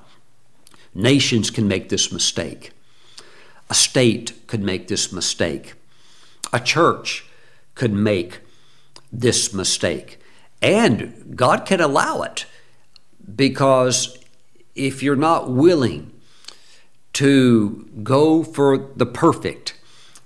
[0.94, 2.70] Nations can make this mistake.
[3.68, 5.74] A state could make this mistake.
[6.52, 7.26] A church
[7.74, 8.40] could make
[9.12, 10.18] this mistake.
[10.60, 12.46] And God can allow it
[13.34, 14.18] because
[14.74, 16.12] if you're not willing
[17.14, 19.74] to go for the perfect,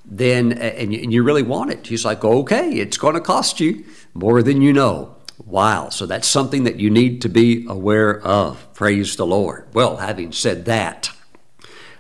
[0.05, 3.85] then and you really want it he's like okay it's going to cost you
[4.17, 5.15] more than you know.
[5.45, 5.91] Wow.
[5.91, 8.73] So that's something that you need to be aware of.
[8.75, 9.69] Praise the Lord.
[9.75, 11.11] Well, having said that,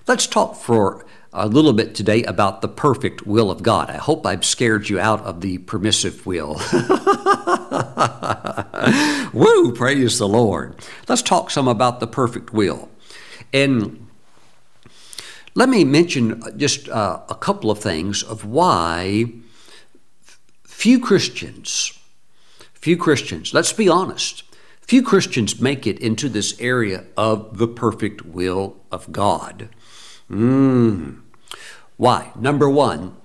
[0.07, 1.06] let's talk for
[1.37, 3.91] a little bit today about the perfect will of God.
[3.91, 6.55] I hope I've scared you out of the permissive will.
[9.33, 10.75] Woo, praise the Lord.
[11.09, 12.89] Let's talk some about the perfect will.
[13.53, 14.09] And
[15.55, 19.27] let me mention just uh, a couple of things of why
[20.65, 21.99] few Christians,
[22.73, 24.43] few Christians, let's be honest,
[24.81, 29.69] few Christians make it into this area of the perfect will of God.
[30.31, 31.21] Mm.
[31.97, 32.33] Why?
[32.37, 33.17] Number one,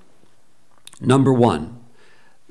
[1.00, 1.78] number one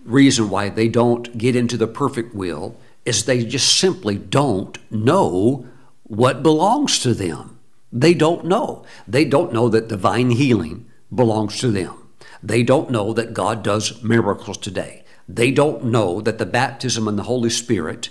[0.04, 5.66] reason why they don't get into the perfect will is they just simply don't know
[6.04, 7.58] what belongs to them.
[7.92, 8.84] They don't know.
[9.06, 11.94] They don't know that divine healing belongs to them.
[12.42, 15.04] They don't know that God does miracles today.
[15.28, 18.10] They don't know that the baptism in the Holy Spirit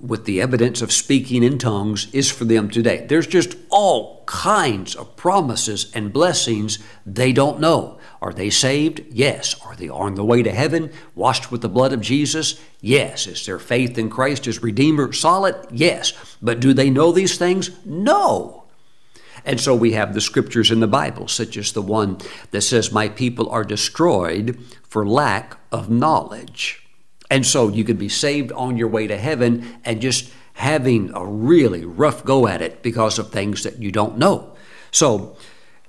[0.00, 3.06] with the evidence of speaking in tongues is for them today.
[3.08, 7.98] There's just all kinds of promises and blessings they don't know.
[8.20, 9.02] Are they saved?
[9.10, 9.60] Yes.
[9.64, 12.60] Are they on the way to heaven, washed with the blood of Jesus?
[12.80, 13.26] Yes.
[13.26, 15.54] Is their faith in Christ as Redeemer solid?
[15.70, 16.12] Yes.
[16.42, 17.70] But do they know these things?
[17.84, 18.64] No.
[19.44, 22.18] And so we have the scriptures in the Bible, such as the one
[22.50, 26.85] that says, My people are destroyed for lack of knowledge.
[27.30, 31.24] And so you could be saved on your way to heaven and just having a
[31.26, 34.54] really rough go at it because of things that you don't know.
[34.90, 35.36] So,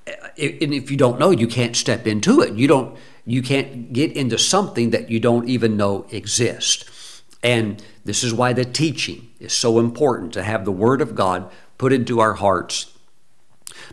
[0.06, 2.54] eh, and if you don't know, you can't step into it.
[2.54, 2.98] You don't.
[3.26, 7.24] You can't get into something that you don't even know exists.
[7.44, 11.52] And this is why the teaching is so important to have the Word of God
[11.78, 12.98] put into our hearts,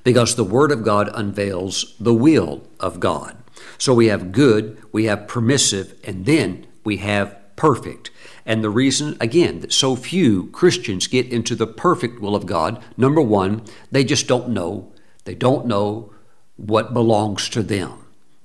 [0.05, 3.37] because the Word of God unveils the will of God.
[3.77, 8.11] So we have good, we have permissive, and then we have perfect.
[8.47, 12.83] And the reason, again, that so few Christians get into the perfect will of God,
[12.97, 14.93] number one, they just don't know.
[15.25, 16.13] They don't know
[16.57, 17.93] what belongs to them.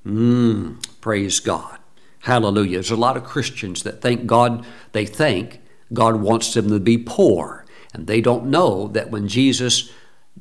[0.06, 1.80] Mm, praise God.
[2.22, 2.78] Hallelujah.
[2.78, 5.62] There's a lot of Christians that think God, they think
[5.94, 7.66] God wants them to be poor.
[7.94, 9.92] And they don't know that when Jesus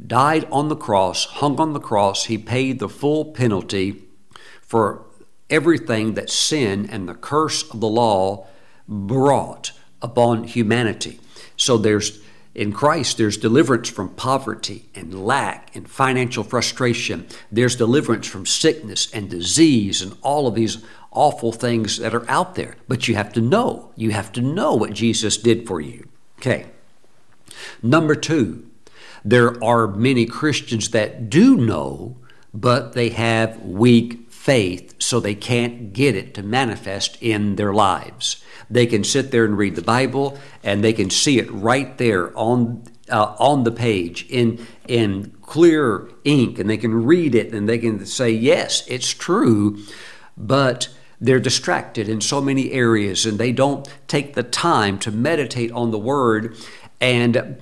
[0.07, 4.05] died on the cross, hung on the cross, he paid the full penalty
[4.61, 5.07] for
[5.51, 8.46] everything that sin and the curse of the law
[8.86, 9.72] brought
[10.03, 11.20] upon humanity.
[11.57, 12.20] So there's
[12.55, 17.28] in Christ, there's deliverance from poverty and lack and financial frustration.
[17.53, 22.57] There's deliverance from sickness and disease and all of these awful things that are out
[22.57, 22.74] there.
[22.88, 23.92] But you have to know.
[23.94, 26.09] You have to know what Jesus did for you.
[26.38, 26.66] Okay.
[27.80, 28.66] Number two,
[29.24, 32.16] there are many Christians that do know,
[32.53, 38.42] but they have weak faith, so they can't get it to manifest in their lives.
[38.70, 42.34] They can sit there and read the Bible, and they can see it right there
[42.34, 47.68] on uh, on the page in in clear ink, and they can read it, and
[47.68, 49.80] they can say, "Yes, it's true,"
[50.34, 50.88] but
[51.20, 55.90] they're distracted in so many areas, and they don't take the time to meditate on
[55.90, 56.57] the Word,
[57.03, 57.59] and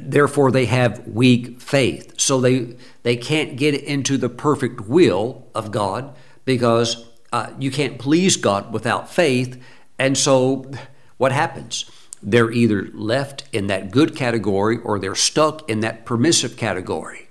[0.00, 2.20] therefore they have weak faith.
[2.20, 7.98] So they they can't get into the perfect will of God because uh, you can't
[7.98, 9.62] please God without faith.
[9.98, 10.70] And so
[11.16, 11.90] what happens?
[12.22, 17.28] They're either left in that good category or they're stuck in that permissive category.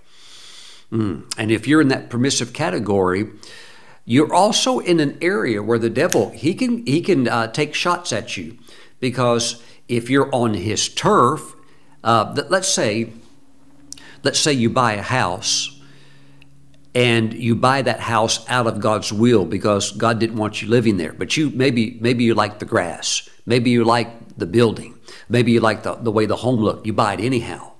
[0.92, 1.32] Mm.
[1.38, 3.30] And if you're in that permissive category,
[4.06, 8.14] you're also in an area where the devil he can he can uh, take shots
[8.14, 8.58] at you
[9.00, 11.55] because if you're on his turf
[12.06, 13.12] uh, let's say,
[14.24, 15.78] let's say you buy a house
[16.94, 20.98] and you buy that house out of God's will because God didn't want you living
[20.98, 21.14] there.
[21.14, 24.98] But you maybe maybe you like the grass, maybe you like the building,
[25.28, 26.86] maybe you like the, the way the home looked.
[26.86, 27.72] You buy it anyhow.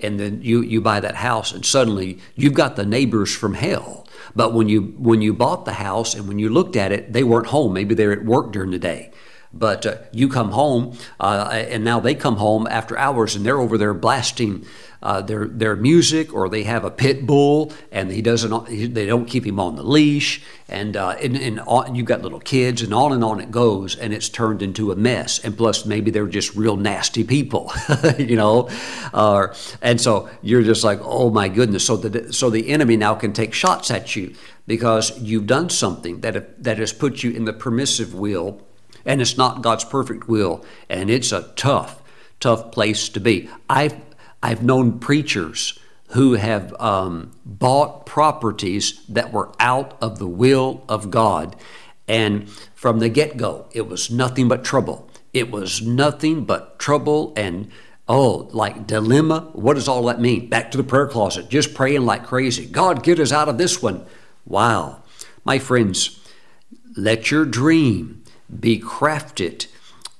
[0.00, 4.06] And then you, you buy that house and suddenly you've got the neighbors from hell.
[4.36, 7.24] But when you when you bought the house and when you looked at it, they
[7.24, 7.72] weren't home.
[7.72, 9.10] Maybe they're at work during the day.
[9.56, 13.60] But uh, you come home, uh, and now they come home after hours, and they're
[13.60, 14.66] over there blasting
[15.00, 18.66] uh, their their music, or they have a pit bull, and he doesn't.
[18.94, 22.82] They don't keep him on the leash, and uh, and, and you've got little kids,
[22.82, 25.38] and on and on it goes, and it's turned into a mess.
[25.38, 27.70] And plus, maybe they're just real nasty people,
[28.18, 28.68] you know,
[29.82, 31.86] and so you're just like, oh my goodness.
[31.86, 34.34] So the so the enemy now can take shots at you
[34.66, 38.60] because you've done something that that has put you in the permissive will
[39.04, 42.02] and it's not God's perfect will, and it's a tough,
[42.40, 43.48] tough place to be.
[43.68, 43.96] I've
[44.42, 45.78] I've known preachers
[46.08, 51.56] who have um, bought properties that were out of the will of God,
[52.06, 55.08] And from the get go, it was nothing but trouble.
[55.32, 57.70] It was nothing but trouble and
[58.06, 59.48] Oh, like dilemma?
[59.54, 60.50] What does all that mean?
[60.50, 62.66] Back to the prayer closet, just praying like crazy.
[62.66, 64.04] God, get us out of this one.
[64.44, 65.02] Wow.
[65.42, 66.20] My friends,
[66.96, 68.22] let your dream
[68.60, 69.66] be crafted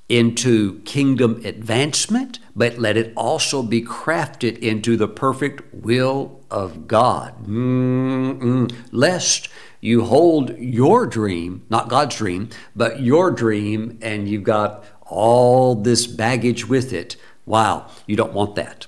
[0.08, 7.46] into kingdom advancement, but let it also be crafted into the perfect will of God.
[7.46, 8.72] Mm-mm.
[8.92, 9.48] Lest
[9.80, 16.06] you hold your dream, not God's dream, but your dream, and you've got all this
[16.06, 17.16] baggage with it.
[17.46, 18.86] Wow, you don't want that.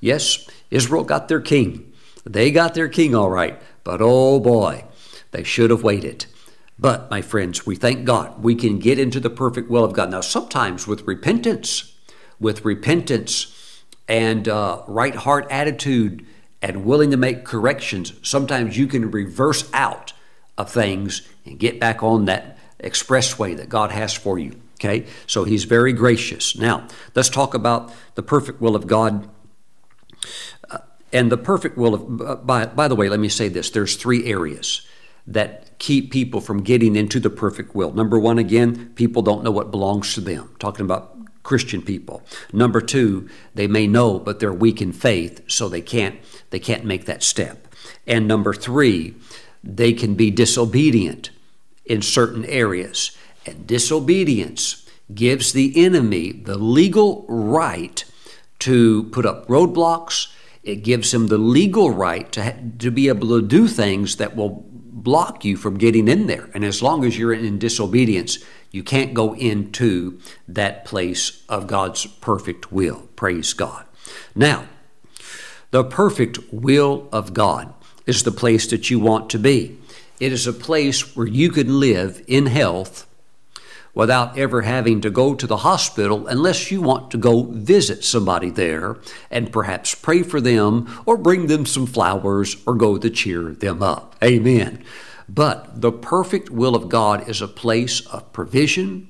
[0.00, 1.92] Yes, Israel got their king.
[2.24, 4.84] They got their king all right, but oh boy,
[5.30, 6.26] they should have waited.
[6.78, 10.10] But, my friends, we thank God we can get into the perfect will of God.
[10.10, 11.94] Now, sometimes with repentance,
[12.40, 16.26] with repentance and uh, right heart attitude
[16.60, 20.12] and willing to make corrections, sometimes you can reverse out
[20.58, 24.60] of things and get back on that expressway that God has for you.
[24.74, 25.06] Okay?
[25.28, 26.56] So He's very gracious.
[26.58, 29.28] Now, let's talk about the perfect will of God.
[30.68, 30.78] Uh,
[31.12, 33.94] and the perfect will of, uh, by, by the way, let me say this there's
[33.94, 34.84] three areas
[35.26, 37.92] that keep people from getting into the perfect will.
[37.92, 40.54] Number one, again, people don't know what belongs to them.
[40.58, 42.22] talking about Christian people.
[42.52, 46.18] Number two, they may know, but they're weak in faith, so they can't
[46.50, 47.68] they can't make that step.
[48.06, 49.14] And number three,
[49.62, 51.30] they can be disobedient
[51.84, 53.16] in certain areas.
[53.46, 58.04] And disobedience gives the enemy the legal right
[58.60, 60.32] to put up roadblocks.
[60.62, 64.64] It gives him the legal right to, to be able to do things that will
[64.94, 66.48] block you from getting in there.
[66.54, 68.38] And as long as you're in disobedience,
[68.70, 73.08] you can't go into that place of God's perfect will.
[73.16, 73.84] Praise God.
[74.34, 74.66] Now,
[75.70, 77.74] the perfect will of God
[78.06, 79.78] is the place that you want to be.
[80.20, 83.06] It is a place where you can live in health
[83.94, 88.50] without ever having to go to the hospital unless you want to go visit somebody
[88.50, 88.96] there
[89.30, 93.82] and perhaps pray for them or bring them some flowers or go to cheer them
[93.82, 94.16] up.
[94.22, 94.82] Amen.
[95.28, 99.08] But the perfect will of God is a place of provision.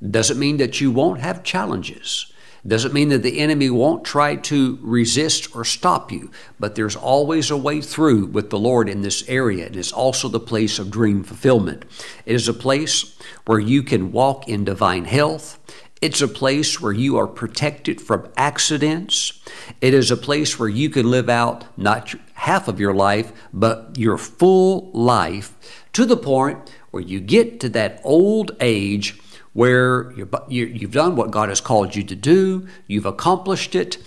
[0.00, 2.32] Doesn't mean that you won't have challenges.
[2.66, 7.50] Doesn't mean that the enemy won't try to resist or stop you, but there's always
[7.50, 9.66] a way through with the Lord in this area.
[9.66, 11.84] And it's also the place of dream fulfillment.
[12.24, 15.58] It is a place where you can walk in divine health.
[16.00, 19.42] It's a place where you are protected from accidents.
[19.82, 23.98] It is a place where you can live out not half of your life, but
[23.98, 25.54] your full life
[25.92, 26.58] to the point
[26.90, 29.18] where you get to that old age
[29.54, 30.12] where
[30.48, 33.98] you have done what God has called you to do, you've accomplished it,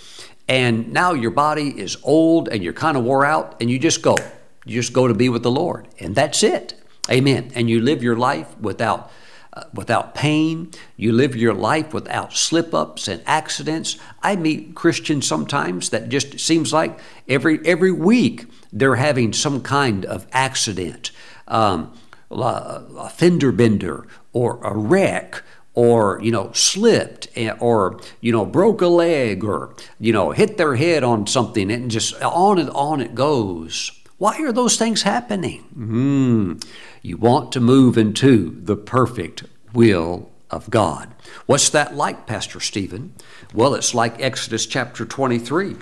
[0.46, 4.02] and now your body is old and you're kind of wore out, and you just
[4.02, 4.16] go.
[4.64, 6.74] You just go to be with the Lord, and that's it.
[7.10, 7.50] Amen.
[7.54, 9.10] And you live your life without.
[9.50, 13.98] Uh, without pain, you live your life without slip ups and accidents.
[14.22, 16.96] I meet Christians sometimes that just seems like
[17.26, 21.10] every every week they're having some kind of accident.
[21.48, 21.92] Um,
[22.30, 25.42] a fender bender or a wreck
[25.74, 27.28] or you know slipped
[27.60, 31.90] or you know broke a leg or you know hit their head on something and
[31.90, 33.92] just on and on it goes.
[34.18, 35.64] Why are those things happening?
[35.78, 36.64] Mm,
[37.02, 41.14] you want to move into the perfect will of god.
[41.46, 43.14] What's that like pastor stephen?
[43.54, 45.76] Well it's like exodus chapter 23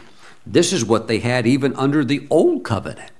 [0.47, 3.16] this is what they had even under the old covenant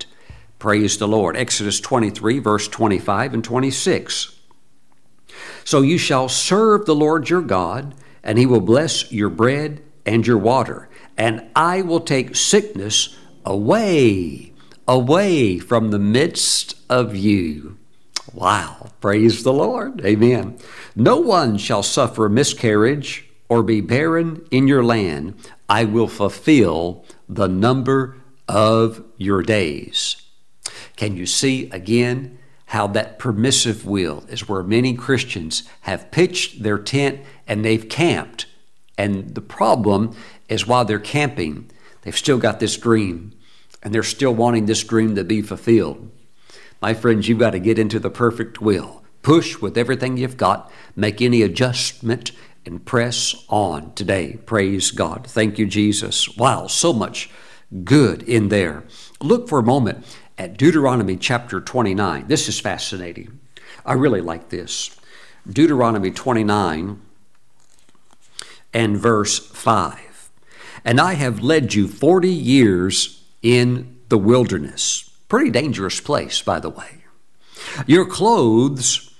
[0.59, 1.37] Praise the Lord.
[1.37, 4.35] Exodus 23, verse 25 and 26.
[5.65, 10.27] So you shall serve the Lord your God, and he will bless your bread and
[10.27, 14.53] your water, and I will take sickness away,
[14.87, 17.77] away from the midst of you.
[18.33, 18.91] Wow.
[19.01, 20.05] Praise the Lord.
[20.05, 20.59] Amen.
[20.95, 25.35] No one shall suffer miscarriage or be barren in your land.
[25.69, 28.17] I will fulfill the number
[28.49, 30.17] of your days.
[30.97, 36.79] Can you see again how that permissive will is where many Christians have pitched their
[36.79, 38.47] tent and they've camped?
[38.99, 40.17] And the problem
[40.49, 41.71] is while they're camping,
[42.03, 43.33] they've still got this dream
[43.83, 46.11] and they're still wanting this dream to be fulfilled.
[46.81, 49.03] My friends, you've got to get into the perfect will.
[49.23, 52.33] Push with everything you've got, make any adjustment,
[52.65, 54.39] and press on today.
[54.47, 55.27] Praise God.
[55.27, 56.37] Thank you, Jesus.
[56.37, 57.31] Wow, so much
[57.85, 58.85] good in there.
[59.21, 60.05] Look for a moment
[60.39, 62.27] at Deuteronomy chapter 29.
[62.29, 63.41] This is fascinating.
[63.85, 64.97] I really like this.
[65.49, 67.01] Deuteronomy 29
[68.75, 70.31] and verse 5.
[70.85, 75.11] And I have led you 40 years in the wilderness.
[75.29, 77.05] Pretty dangerous place, by the way.
[77.87, 79.15] Your clothes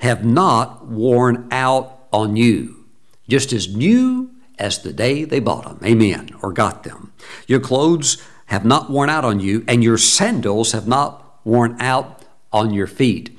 [0.00, 2.86] have not worn out on you,
[3.28, 5.80] just as new as the day they bought them.
[5.84, 6.30] Amen.
[6.42, 7.12] Or got them.
[7.46, 12.22] Your clothes have not worn out on you, and your sandals have not worn out
[12.52, 13.36] on your feet.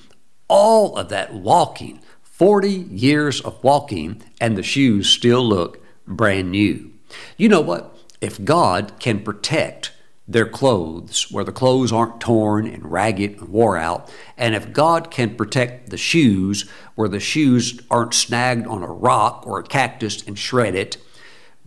[0.47, 6.91] All of that walking, 40 years of walking, and the shoes still look brand new.
[7.37, 7.95] You know what?
[8.21, 9.91] If God can protect
[10.27, 14.09] their clothes, where the clothes aren't torn and ragged and wore out.
[14.37, 19.43] And if God can protect the shoes, where the shoes aren't snagged on a rock
[19.45, 20.97] or a cactus and shred it,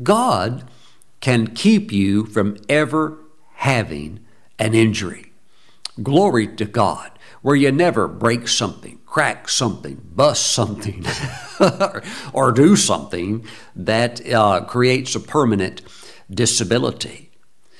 [0.02, 0.64] God
[1.20, 3.18] can keep you from ever
[3.56, 4.20] having
[4.58, 5.32] an injury.
[6.02, 7.10] Glory to God,
[7.42, 11.04] where you never break something, crack something, bust something,
[12.32, 13.44] or do something
[13.74, 15.82] that uh, creates a permanent
[16.30, 17.30] disability.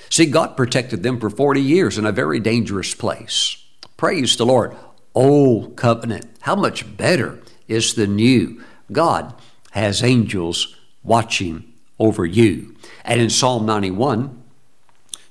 [0.08, 3.62] See, God protected them for 40 years in a very dangerous place.
[3.96, 4.76] Praise the Lord.
[5.14, 8.62] Old covenant, how much better is the new?
[8.92, 9.34] God
[9.72, 12.76] has angels watching over you.
[13.04, 14.42] And in Psalm 91,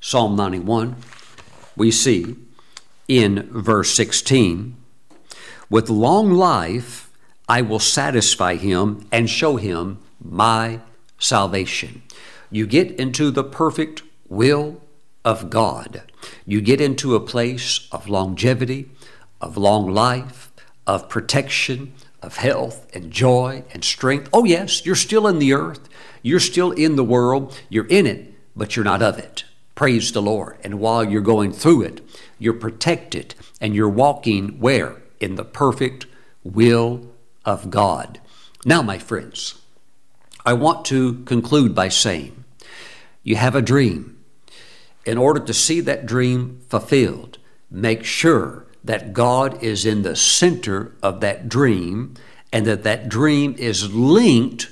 [0.07, 0.97] Psalm 91,
[1.75, 2.35] we see
[3.07, 4.75] in verse 16,
[5.67, 7.09] with long life
[7.49, 10.79] I will satisfy him and show him my
[11.17, 12.03] salvation.
[12.51, 14.79] You get into the perfect will
[15.23, 16.03] of God,
[16.45, 18.91] you get into a place of longevity,
[19.41, 20.51] of long life,
[20.85, 24.29] of protection, of health and joy and strength.
[24.31, 25.89] Oh, yes, you're still in the earth,
[26.21, 29.45] you're still in the world, you're in it, but you're not of it.
[29.75, 30.57] Praise the Lord.
[30.63, 32.01] And while you're going through it,
[32.39, 35.01] you're protected and you're walking where?
[35.19, 36.05] In the perfect
[36.43, 37.09] will
[37.43, 38.19] of God.
[38.63, 39.61] Now, my friends,
[40.45, 42.43] I want to conclude by saying
[43.23, 44.17] you have a dream
[45.05, 47.37] in order to see that dream fulfilled,
[47.69, 52.15] make sure that God is in the center of that dream
[52.51, 54.69] and that that dream is linked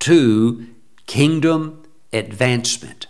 [0.00, 0.66] to
[1.06, 3.06] kingdom advancement.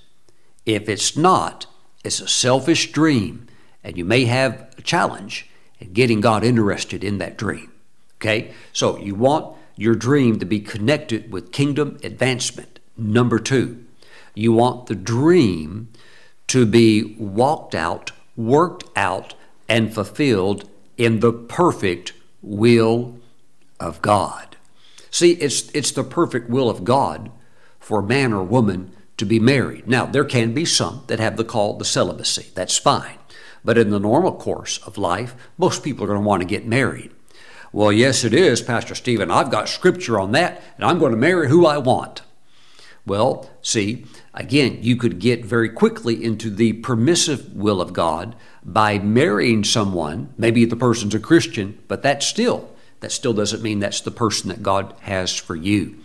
[0.66, 1.66] If it's not,
[2.04, 3.46] it's a selfish dream,
[3.82, 5.48] and you may have a challenge
[5.78, 7.72] in getting God interested in that dream.
[8.16, 8.52] Okay?
[8.72, 12.78] So you want your dream to be connected with kingdom advancement.
[12.96, 13.84] Number two,
[14.34, 15.88] you want the dream
[16.48, 19.34] to be walked out, worked out,
[19.68, 23.18] and fulfilled in the perfect will
[23.78, 24.56] of God.
[25.10, 27.30] See, it's, it's the perfect will of God
[27.78, 29.86] for man or woman to be married.
[29.86, 32.48] Now, there can be some that have the call the celibacy.
[32.54, 33.18] That's fine.
[33.64, 36.66] But in the normal course of life, most people are going to want to get
[36.66, 37.12] married.
[37.72, 39.30] Well, yes, it is, Pastor Stephen.
[39.30, 42.22] I've got scripture on that, and I'm going to marry who I want.
[43.06, 48.98] Well, see, again, you could get very quickly into the permissive will of God by
[48.98, 50.34] marrying someone.
[50.36, 54.48] Maybe the person's a Christian, but that still that still doesn't mean that's the person
[54.48, 55.96] that God has for you.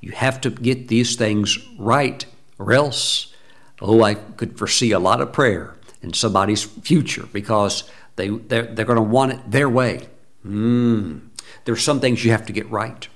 [0.00, 2.24] You have to get these things right,
[2.58, 3.32] or else,
[3.80, 7.84] oh, I could foresee a lot of prayer in somebody's future because
[8.16, 10.08] they they're, they're going to want it their way.
[10.46, 11.28] Mm.
[11.64, 13.08] There's some things you have to get right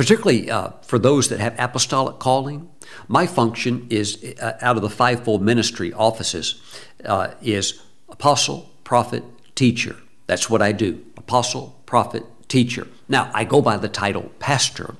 [0.00, 2.70] particularly uh, for those that have apostolic calling.
[3.06, 6.58] My function is uh, out of the fivefold ministry offices
[7.04, 9.22] uh, is apostle, prophet,
[9.54, 9.96] teacher.
[10.26, 11.04] That's what I do.
[11.18, 12.88] Apostle, prophet, teacher.
[13.10, 14.94] Now I go by the title pastor,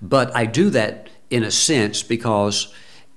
[0.00, 2.72] but I do that in a sense because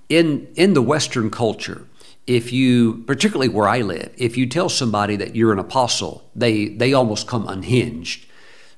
[0.10, 1.88] in in the Western culture,
[2.26, 6.70] if you particularly where I live, if you tell somebody that you're an apostle, they
[6.70, 8.26] they almost come unhinged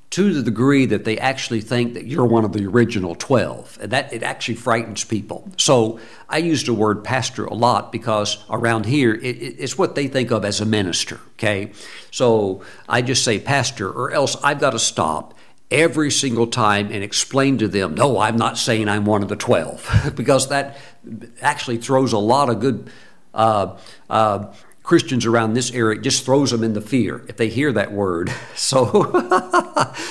[0.09, 3.91] to the degree that they actually think that you're one of the original 12 and
[3.91, 5.49] that it actually frightens people.
[5.55, 10.07] So i use the word pastor a lot because around here it, it's what they
[10.07, 11.71] think of as a minister okay?
[12.11, 15.33] So i just say pastor or else i've got to stop
[15.72, 19.36] every single time and explain to them no i'm not saying i'm one of the
[19.36, 20.78] 12 because that
[21.41, 22.89] actually throws a lot of good
[23.34, 23.78] uh,
[24.09, 24.51] uh,
[24.89, 27.91] Christians around this area, it just throws them in the fear if they hear that
[27.91, 28.34] word.
[28.55, 29.09] So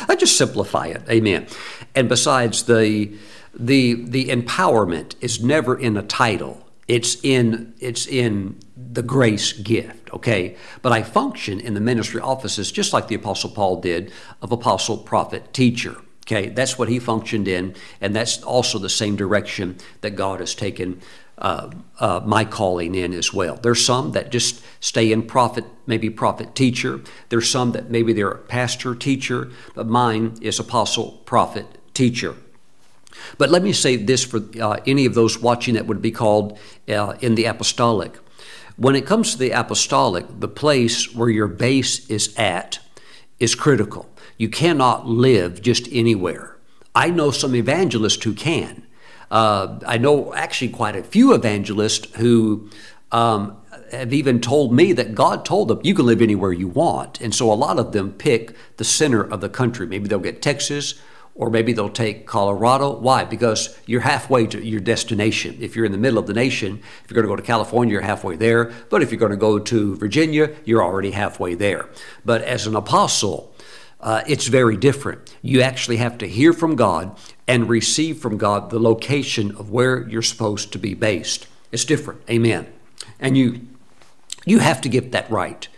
[0.08, 1.02] I just simplify it.
[1.08, 1.46] Amen.
[1.94, 3.12] And besides, the
[3.52, 6.66] the the empowerment is never in a title.
[6.88, 8.58] It's in it's in
[8.90, 10.56] the grace gift, okay?
[10.82, 14.96] But I function in the ministry offices just like the Apostle Paul did of apostle,
[14.96, 15.96] prophet, teacher.
[16.26, 20.54] Okay, that's what he functioned in, and that's also the same direction that God has
[20.54, 21.00] taken
[21.38, 23.56] uh, uh, my calling in as well.
[23.56, 27.00] There's some that just stay in prophet, maybe prophet teacher.
[27.30, 32.34] There's some that maybe they're pastor teacher, but mine is apostle, prophet, teacher.
[33.38, 36.58] But let me say this for uh, any of those watching that would be called
[36.88, 38.18] uh, in the apostolic.
[38.78, 42.78] When it comes to the apostolic, the place where your base is at
[43.40, 44.08] is critical.
[44.36, 46.56] You cannot live just anywhere.
[46.94, 48.86] I know some evangelists who can.
[49.32, 52.70] Uh, I know actually quite a few evangelists who
[53.10, 53.56] um,
[53.90, 57.20] have even told me that God told them you can live anywhere you want.
[57.20, 59.88] And so a lot of them pick the center of the country.
[59.88, 60.94] Maybe they'll get Texas
[61.38, 62.98] or maybe they'll take Colorado.
[62.98, 63.24] Why?
[63.24, 65.56] Because you're halfway to your destination.
[65.60, 67.92] If you're in the middle of the nation, if you're going to go to California,
[67.92, 68.72] you're halfway there.
[68.90, 71.88] But if you're going to go to Virginia, you're already halfway there.
[72.24, 73.54] But as an apostle,
[74.00, 75.32] uh, it's very different.
[75.40, 77.16] You actually have to hear from God
[77.46, 81.46] and receive from God the location of where you're supposed to be based.
[81.70, 82.20] It's different.
[82.28, 82.66] Amen.
[83.20, 83.60] And you
[84.44, 85.68] you have to get that right.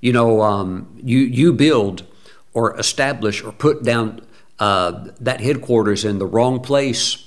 [0.00, 2.04] You know, um, you you build
[2.52, 4.22] or establish or put down
[4.58, 7.26] uh, that headquarters in the wrong place,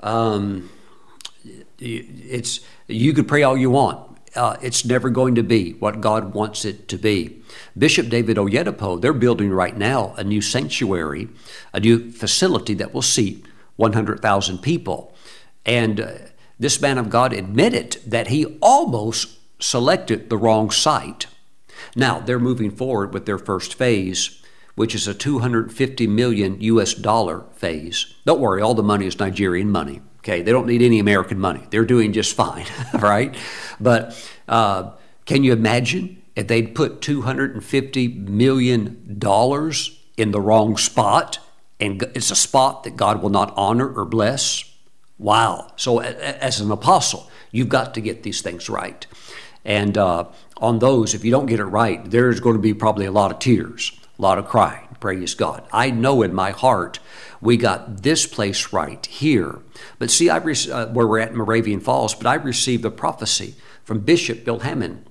[0.00, 0.70] um,
[1.78, 4.08] it's you could pray all you want.
[4.34, 7.42] Uh, it's never going to be what God wants it to be.
[7.76, 11.28] Bishop David Oyedepo, they're building right now a new sanctuary,
[11.74, 13.44] a new facility that will seat
[13.76, 15.14] 100,000 people.
[15.66, 16.12] And uh,
[16.58, 21.26] this man of God admitted that he almost selected the wrong site.
[21.94, 24.41] Now, they're moving forward with their first phase
[24.74, 28.14] which is a 250 million US dollar phase.
[28.24, 30.00] Don't worry, all the money is Nigerian money.
[30.18, 31.66] Okay, they don't need any American money.
[31.70, 33.34] They're doing just fine, right?
[33.80, 34.92] But uh,
[35.26, 41.38] can you imagine if they'd put 250 million dollars in the wrong spot,
[41.80, 44.64] and it's a spot that God will not honor or bless?
[45.18, 45.72] Wow!
[45.76, 49.04] So as an apostle, you've got to get these things right,
[49.64, 50.26] and uh,
[50.58, 53.32] on those, if you don't get it right, there's going to be probably a lot
[53.32, 53.92] of tears
[54.22, 54.88] lot of crying.
[55.00, 55.66] Praise God.
[55.72, 57.00] I know in my heart
[57.40, 59.58] we got this place right here.
[59.98, 63.56] But see, I re- uh, where we're at Moravian Falls, but I received a prophecy
[63.82, 65.04] from Bishop Bill Hamon.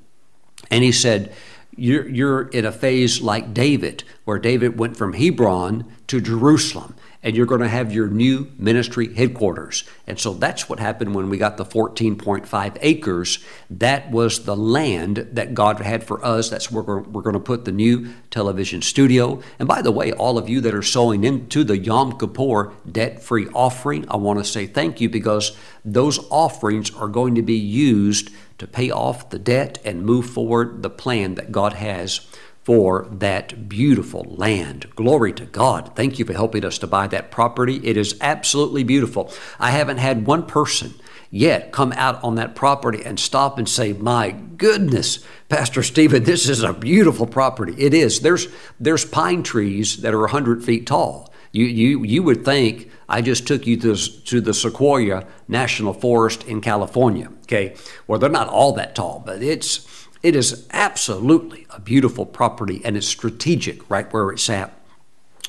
[0.69, 1.33] And he said,
[1.75, 7.35] you're, you're in a phase like David, where David went from Hebron to Jerusalem and
[7.35, 9.83] you're going to have your new ministry headquarters.
[10.07, 13.39] And so that's what happened when we got the 14.5 acres.
[13.69, 16.49] That was the land that God had for us.
[16.49, 19.41] That's where we're, going to put the new television studio.
[19.59, 23.21] And by the way, all of you that are sowing into the Yom Kippur debt
[23.21, 25.55] free offering, I want to say thank you because
[25.85, 30.83] those offerings are going to be used to pay off the debt and move forward
[30.83, 32.19] the plan that God has
[32.63, 34.87] for that beautiful land.
[34.95, 35.95] Glory to God.
[35.95, 37.79] Thank you for helping us to buy that property.
[37.83, 39.31] It is absolutely beautiful.
[39.59, 40.93] I haven't had one person
[41.31, 46.47] yet come out on that property and stop and say, "My goodness, Pastor Stephen, this
[46.47, 48.19] is a beautiful property." It is.
[48.19, 48.47] There's
[48.79, 51.33] there's pine trees that are 100 feet tall.
[51.51, 56.43] You you you would think I just took you to, to the Sequoia National Forest
[56.43, 57.29] in California.
[57.43, 57.75] Okay,
[58.07, 59.87] well they're not all that tall, but it's
[60.23, 64.73] it is absolutely a beautiful property and it's strategic right where it's at.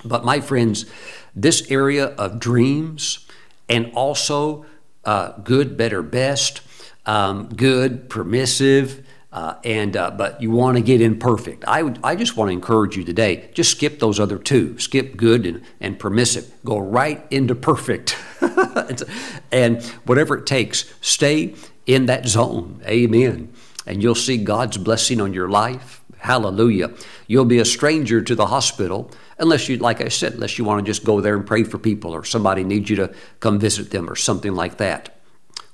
[0.05, 0.87] But my friends,
[1.35, 3.27] this area of dreams
[3.68, 4.66] and also
[5.05, 6.62] uh, good, better, best,
[7.07, 11.64] um, good, permissive, uh, and uh, but you want to get in perfect.
[11.64, 13.49] I would, I just want to encourage you today.
[13.55, 14.79] Just skip those other two.
[14.79, 16.53] Skip good and, and permissive.
[16.64, 18.16] Go right into perfect,
[19.51, 21.55] and whatever it takes, stay
[21.87, 22.83] in that zone.
[22.85, 23.53] Amen
[23.87, 26.03] and you'll see God's blessing on your life.
[26.18, 26.93] Hallelujah.
[27.26, 30.85] You'll be a stranger to the hospital unless you, like I said, unless you want
[30.85, 33.91] to just go there and pray for people or somebody needs you to come visit
[33.91, 35.18] them or something like that.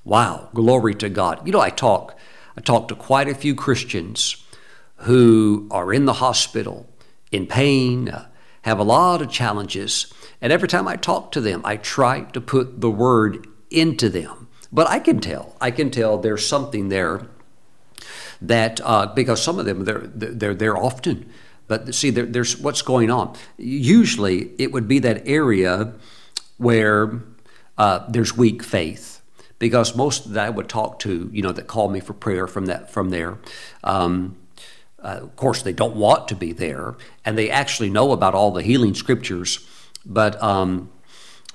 [0.05, 1.45] Wow, glory to God.
[1.47, 2.19] You know, I talk,
[2.57, 4.43] I talk to quite a few Christians
[5.03, 6.89] who are in the hospital
[7.31, 8.27] in pain, uh,
[8.63, 10.13] have a lot of challenges.
[10.41, 14.49] And every time I talk to them, I try to put the word into them.
[14.73, 17.29] But I can tell, I can tell there's something there
[18.41, 21.29] that uh, because some of them they're they're there often,
[21.67, 23.37] but see there, there's what's going on.
[23.57, 25.93] Usually it would be that area
[26.57, 27.21] where
[27.77, 29.21] uh, there's weak faith
[29.59, 32.67] because most that I would talk to, you know, that call me for prayer from
[32.67, 33.39] that from there.
[33.83, 34.37] Um,
[35.03, 38.51] uh, of course, they don't want to be there, and they actually know about all
[38.51, 39.67] the healing scriptures,
[40.05, 40.91] but um,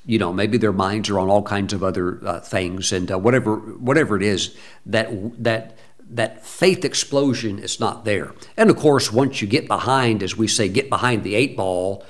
[0.06, 3.20] you know, maybe their minds are on all kinds of other uh, things, and uh,
[3.20, 4.56] whatever whatever it is
[4.86, 5.10] that
[5.44, 5.78] that
[6.10, 8.34] that faith explosion is not there.
[8.58, 12.06] And of course, once you get behind, as we say, get behind the eight ball,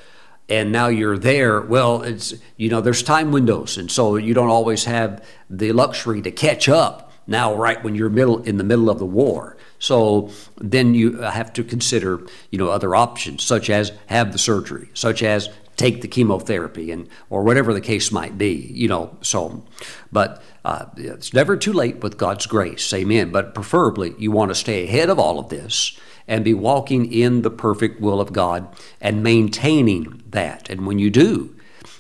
[0.49, 3.77] and now you're there, well, it's, you know, there's time windows.
[3.77, 8.09] And so you don't always have the luxury to catch up now, right when you're
[8.09, 9.55] middle in the middle of the war.
[9.79, 12.21] So then you have to consider,
[12.51, 17.07] you know, other options, such as have the surgery, such as take the chemotherapy and
[17.29, 19.63] or whatever the case might be you know so
[20.11, 24.55] but uh, it's never too late with god's grace amen but preferably you want to
[24.55, 25.97] stay ahead of all of this
[26.27, 28.67] and be walking in the perfect will of God
[29.01, 30.69] and maintaining that.
[30.69, 31.55] And when you do,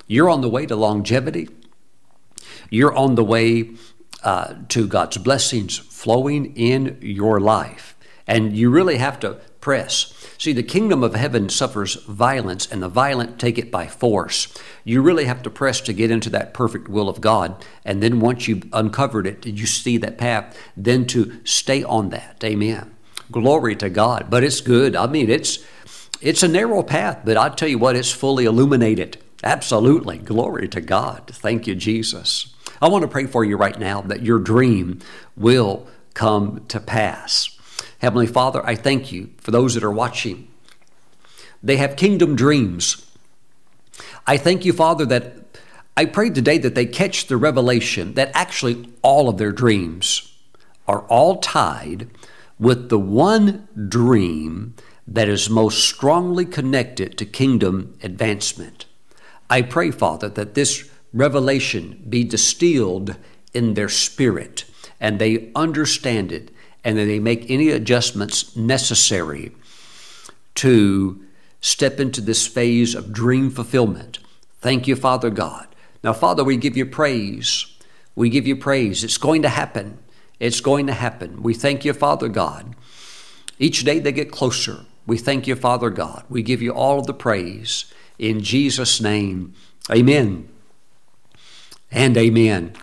[0.07, 1.49] you're on the way to longevity.
[2.69, 3.71] You're on the way
[4.23, 7.95] uh, to God's blessings flowing in your life.
[8.25, 10.22] And you really have to press.
[10.43, 14.53] See, the kingdom of heaven suffers violence, and the violent take it by force.
[14.83, 17.63] You really have to press to get into that perfect will of God.
[17.85, 22.43] And then once you've uncovered it, you see that path, then to stay on that.
[22.43, 22.93] Amen.
[23.31, 24.29] Glory to God.
[24.29, 24.97] But it's good.
[24.97, 25.65] I mean, it's
[26.19, 29.19] it's a narrow path, but I tell you what, it's fully illuminated.
[29.45, 30.17] Absolutely.
[30.17, 31.25] Glory to God.
[31.27, 32.53] Thank you, Jesus.
[32.81, 34.99] I want to pray for you right now that your dream
[35.37, 37.57] will come to pass.
[38.03, 40.49] Heavenly Father, I thank you for those that are watching.
[41.63, 43.09] They have kingdom dreams.
[44.27, 45.57] I thank you, Father, that
[45.95, 50.37] I pray today that they catch the revelation that actually all of their dreams
[50.85, 52.09] are all tied
[52.59, 54.75] with the one dream
[55.07, 58.85] that is most strongly connected to kingdom advancement.
[59.49, 63.15] I pray, Father, that this revelation be distilled
[63.53, 64.65] in their spirit
[64.99, 66.51] and they understand it
[66.83, 69.51] and that they make any adjustments necessary
[70.55, 71.23] to
[71.61, 74.19] step into this phase of dream fulfillment.
[74.59, 75.67] Thank you, Father God.
[76.03, 77.65] Now, Father, we give you praise.
[78.15, 79.03] We give you praise.
[79.03, 79.99] It's going to happen.
[80.39, 81.41] It's going to happen.
[81.41, 82.75] We thank you, Father God.
[83.59, 84.85] Each day they get closer.
[85.07, 86.23] We thank you, Father God.
[86.29, 87.85] We give you all of the praise.
[88.19, 89.53] In Jesus' name,
[89.89, 90.49] amen
[91.91, 92.73] and amen.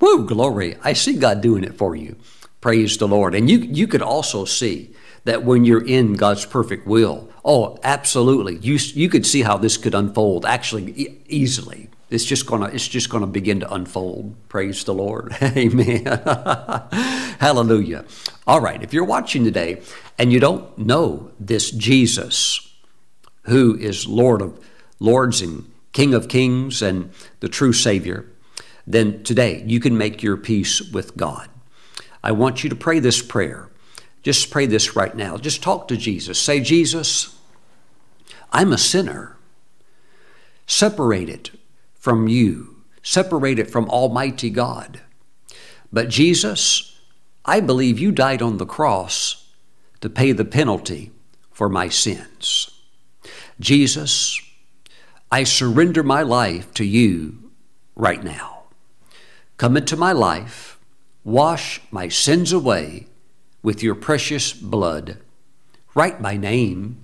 [0.00, 0.76] Woo, glory.
[0.82, 2.16] I see God doing it for you.
[2.64, 3.34] Praise the Lord.
[3.34, 4.94] And you, you could also see
[5.24, 8.56] that when you're in God's perfect will, oh, absolutely.
[8.56, 11.90] You, you could see how this could unfold actually e- easily.
[12.08, 14.34] It's just gonna it's just gonna begin to unfold.
[14.48, 15.36] Praise the Lord.
[15.42, 16.06] Amen.
[17.38, 18.06] Hallelujah.
[18.46, 19.82] All right, if you're watching today
[20.18, 22.66] and you don't know this Jesus,
[23.42, 24.58] who is Lord of
[25.00, 27.10] Lords and King of Kings and
[27.40, 28.24] the true Savior,
[28.86, 31.50] then today you can make your peace with God.
[32.24, 33.68] I want you to pray this prayer.
[34.22, 35.36] Just pray this right now.
[35.36, 36.38] Just talk to Jesus.
[36.38, 37.38] Say, Jesus,
[38.50, 39.36] I'm a sinner,
[40.66, 41.50] separated
[41.92, 45.02] from you, separated from Almighty God.
[45.92, 46.98] But Jesus,
[47.44, 49.52] I believe you died on the cross
[50.00, 51.10] to pay the penalty
[51.52, 52.70] for my sins.
[53.60, 54.40] Jesus,
[55.30, 57.50] I surrender my life to you
[57.94, 58.62] right now.
[59.58, 60.73] Come into my life
[61.24, 63.06] Wash my sins away
[63.62, 65.18] with your precious blood.
[65.94, 66.98] Write my name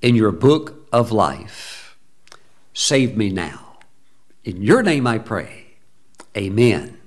[0.00, 1.96] in your book of life.
[2.72, 3.78] Save me now.
[4.44, 5.66] In your name I pray.
[6.36, 6.98] Amen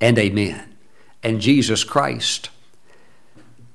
[0.00, 0.74] and amen.
[1.22, 2.50] And Jesus Christ,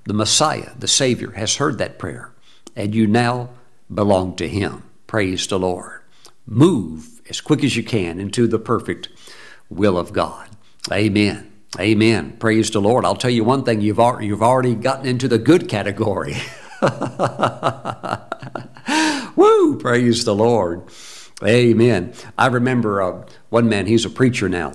[0.06, 2.32] the Messiah, the Savior, has heard that prayer,
[2.76, 3.50] and you now
[3.94, 4.84] belong to Him.
[5.06, 6.02] Praise the Lord.
[6.48, 9.10] Move as quick as you can into the perfect
[9.70, 10.50] will of God.
[10.92, 11.53] Amen.
[11.80, 12.38] Amen.
[12.38, 13.04] Praise the Lord.
[13.04, 16.36] I'll tell you one thing, you've, you've already gotten into the good category.
[19.36, 19.80] Woo!
[19.80, 20.84] Praise the Lord.
[21.44, 22.14] Amen.
[22.38, 24.74] I remember uh, one man, he's a preacher now,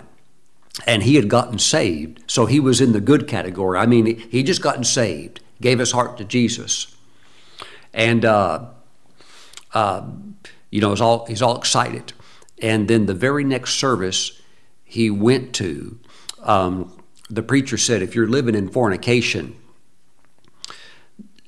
[0.87, 2.25] and he had gotten saved.
[2.27, 3.79] So he was in the good category.
[3.79, 6.97] I mean, he just gotten saved, gave his heart to Jesus.
[7.95, 8.67] And, uh,
[9.73, 10.03] uh,
[10.71, 12.13] you know, he's all, he's all excited.
[12.61, 14.43] And then the very next service
[14.85, 15.99] he went to,
[16.49, 19.55] um, the preacher said, if you're living in fornication,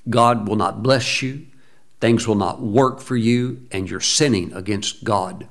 [0.09, 1.47] God will not bless you,
[2.01, 5.49] things will not work for you, and you're sinning against God.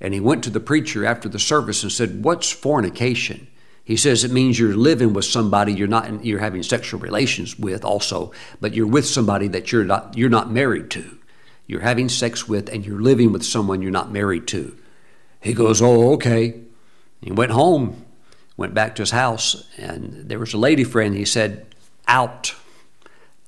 [0.00, 3.48] And he went to the preacher after the service and said, What's fornication?
[3.84, 7.84] He says it means you're living with somebody you're not you're having sexual relations with
[7.84, 11.18] also, but you're with somebody that you're not you're not married to.
[11.66, 14.76] You're having sex with and you're living with someone you're not married to.
[15.40, 16.60] He goes, "Oh, okay."
[17.20, 18.06] He went home
[18.60, 21.16] went back to his house, and there was a lady friend.
[21.16, 21.66] He said,
[22.06, 22.54] Out,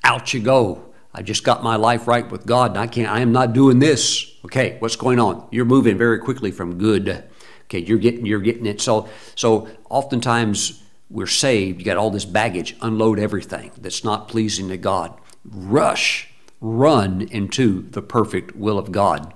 [0.02, 0.86] out you go.
[1.12, 3.78] I just got my life right with God, and I can't, I am not doing
[3.78, 4.34] this.
[4.46, 5.46] Okay, what's going on?
[5.50, 7.24] You're moving very quickly from good.
[7.64, 8.80] Okay, you're getting, you're getting it.
[8.80, 11.78] So, so oftentimes we're saved.
[11.78, 12.74] You got all this baggage.
[12.80, 15.12] Unload everything that's not pleasing to God.
[15.44, 16.30] Rush,
[16.62, 19.34] run into the perfect will of God.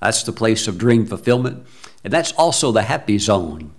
[0.00, 1.66] That's the place of dream fulfillment,
[2.02, 3.74] and that's also the happy zone.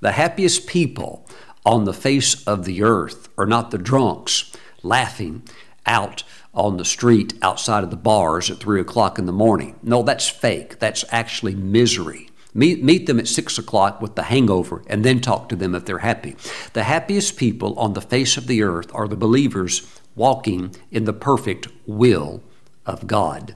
[0.00, 1.26] The happiest people
[1.64, 5.42] on the face of the earth are not the drunks laughing
[5.86, 6.22] out
[6.54, 9.78] on the street outside of the bars at three o'clock in the morning.
[9.82, 10.78] No, that's fake.
[10.78, 12.30] That's actually misery.
[12.54, 15.84] Meet, meet them at six o'clock with the hangover and then talk to them if
[15.84, 16.36] they're happy.
[16.72, 21.12] The happiest people on the face of the earth are the believers walking in the
[21.12, 22.42] perfect will
[22.86, 23.54] of God.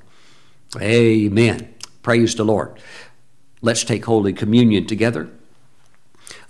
[0.81, 1.75] Amen.
[2.03, 2.79] Praise the Lord.
[3.61, 5.31] Let's take Holy Communion together.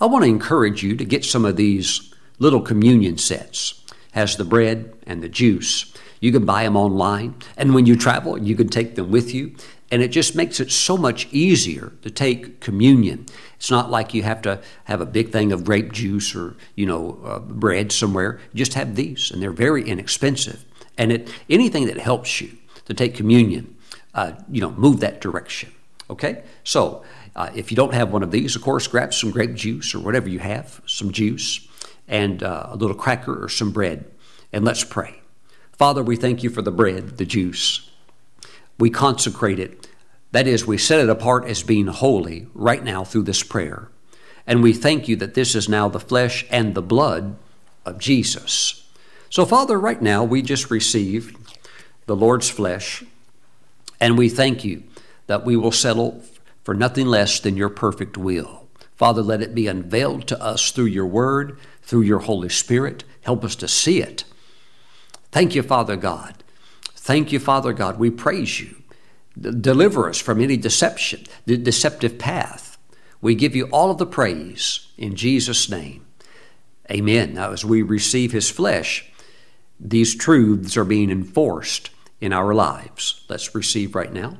[0.02, 3.80] I want to encourage you to get some of these little communion sets.
[4.14, 5.94] Has the bread and the juice.
[6.18, 9.54] You can buy them online, and when you travel, you can take them with you.
[9.92, 13.26] And it just makes it so much easier to take communion.
[13.54, 16.84] It's not like you have to have a big thing of grape juice or you
[16.84, 18.40] know uh, bread somewhere.
[18.52, 20.64] You just have these, and they're very inexpensive.
[20.98, 22.50] And it anything that helps you
[22.86, 23.76] to take communion,
[24.14, 25.72] uh, you know, move that direction.
[26.10, 27.04] Okay, so
[27.34, 30.00] uh, if you don't have one of these, of course, grab some grape juice or
[30.00, 31.66] whatever you have, some juice,
[32.06, 34.04] and uh, a little cracker or some bread,
[34.52, 35.20] and let's pray.
[35.72, 37.90] Father, we thank you for the bread, the juice.
[38.78, 39.88] We consecrate it.
[40.32, 43.88] That is, we set it apart as being holy right now through this prayer.
[44.46, 47.36] And we thank you that this is now the flesh and the blood
[47.84, 48.86] of Jesus.
[49.30, 51.36] So, Father, right now we just receive
[52.06, 53.04] the Lord's flesh,
[54.00, 54.82] and we thank you
[55.26, 56.22] that we will settle
[56.64, 58.68] for nothing less than your perfect will.
[58.94, 63.04] Father, let it be unveiled to us through your word, through your Holy Spirit.
[63.22, 64.24] Help us to see it.
[65.30, 66.44] Thank you, Father God.
[66.94, 67.98] Thank you, Father God.
[67.98, 68.76] We praise you.
[69.40, 72.78] Deliver us from any deception, the deceptive path.
[73.20, 76.06] We give you all of the praise in Jesus' name.
[76.90, 77.34] Amen.
[77.34, 79.10] Now, as we receive his flesh,
[79.80, 81.90] these truths are being enforced
[82.20, 83.24] in our lives.
[83.28, 84.36] Let's receive right now.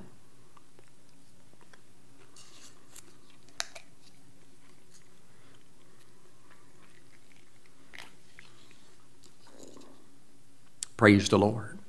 [11.03, 11.81] Praise the Lord.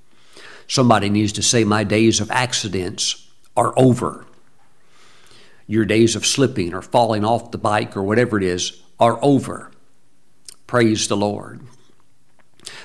[0.67, 4.25] Somebody needs to say, My days of accidents are over.
[5.67, 9.69] Your days of slipping or falling off the bike or whatever it is are over.
[10.65, 11.61] Praise the Lord.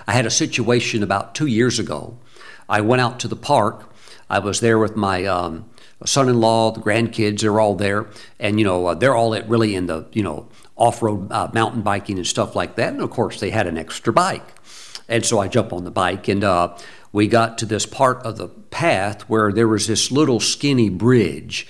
[0.07, 2.19] I had a situation about two years ago.
[2.69, 3.91] I went out to the park.
[4.29, 5.71] I was there with my um,
[6.05, 7.41] son-in-law, the grandkids.
[7.41, 8.07] They're all there,
[8.39, 12.19] and you know uh, they're all really in the you know off-road uh, mountain biking
[12.19, 12.93] and stuff like that.
[12.93, 14.45] And of course, they had an extra bike.
[15.09, 16.77] And so I jump on the bike, and uh,
[17.13, 21.67] we got to this part of the path where there was this little skinny bridge.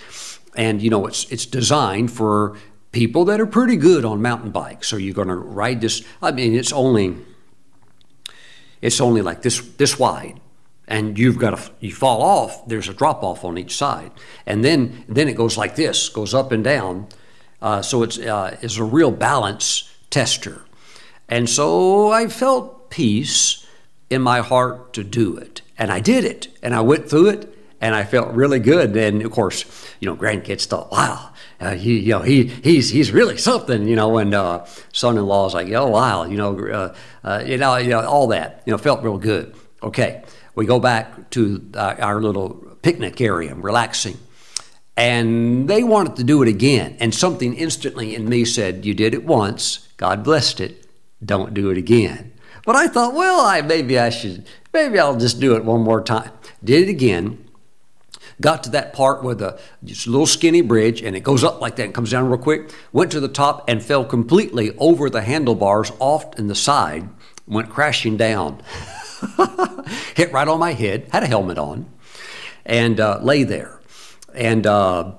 [0.57, 2.57] And, you know, it's, it's designed for
[2.93, 4.89] people that are pretty good on mountain bikes.
[4.89, 6.03] So you're going to ride this.
[6.21, 7.17] I mean, it's only
[8.81, 10.41] it's only like this this wide,
[10.87, 12.67] and you've got to you fall off.
[12.69, 14.13] There's a drop off on each side,
[14.47, 17.09] and then then it goes like this, goes up and down.
[17.61, 20.63] Uh, so it's uh, it's a real balance tester,
[21.29, 23.67] and so I felt peace
[24.11, 25.63] in my heart to do it.
[25.77, 26.49] And I did it.
[26.63, 28.97] And I went through it and I felt really good.
[28.97, 29.65] And of course,
[30.01, 31.31] you know, grandkids thought, wow,
[31.61, 35.71] uh, he, you know, he, he's, he's really something, you know, and uh, son-in-law's like,
[35.73, 39.03] oh, wow, you know, uh, uh, you know, you know, all that, you know, felt
[39.03, 39.55] real good.
[39.83, 40.25] Okay,
[40.55, 44.19] we go back to uh, our little picnic area, relaxing.
[44.97, 46.97] And they wanted to do it again.
[46.99, 50.87] And something instantly in me said, you did it once, God blessed it,
[51.25, 52.33] don't do it again.
[52.69, 56.03] But I thought, well, I maybe I should, maybe I'll just do it one more
[56.03, 56.31] time.
[56.63, 57.49] Did it again.
[58.43, 59.23] Got to that part
[59.83, 62.37] just a little skinny bridge, and it goes up like that and comes down real
[62.37, 62.71] quick.
[62.93, 67.09] Went to the top and fell completely over the handlebars off in the side.
[67.47, 68.63] Went crashing down.
[70.15, 71.09] Hit right on my head.
[71.11, 71.91] Had a helmet on,
[72.67, 73.81] and uh, lay there.
[74.35, 75.13] And uh,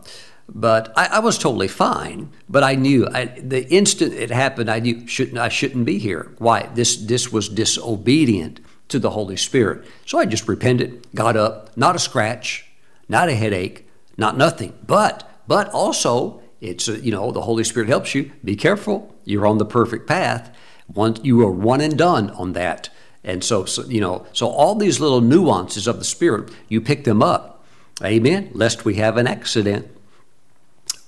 [0.54, 2.32] but I, I, was totally fine.
[2.48, 6.34] But I knew I, the instant it happened, I knew shouldn't I shouldn't be here.
[6.38, 6.70] Why?
[6.74, 8.60] This this was disobedient
[8.90, 9.88] to the Holy Spirit.
[10.06, 12.66] So I just repented, got up, not a scratch,
[13.08, 14.74] not a headache, not nothing.
[14.86, 18.32] But but also it's a, you know the Holy Spirit helps you.
[18.44, 19.16] Be careful.
[19.26, 20.56] You're on the perfect path.
[20.88, 22.90] Once you are one and done on that.
[23.24, 27.04] And so, so you know so all these little nuances of the Spirit, you pick
[27.04, 27.64] them up.
[28.04, 28.50] Amen.
[28.54, 29.90] Lest we have an accident.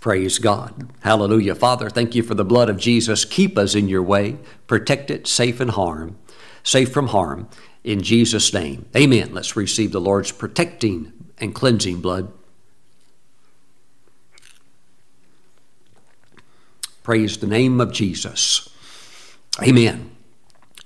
[0.02, 0.90] Praise God.
[1.02, 1.54] Hallelujah.
[1.54, 3.24] Father, thank you for the blood of Jesus.
[3.24, 4.40] Keep us in your way.
[4.66, 6.18] Protect it safe and harm,
[6.64, 7.48] safe from harm.
[7.84, 8.88] In Jesus' name.
[8.98, 9.32] Amen.
[9.32, 12.34] Let's receive the Lord's protecting and cleansing blood.
[17.04, 18.70] Praise the name of Jesus.
[19.62, 20.10] Amen.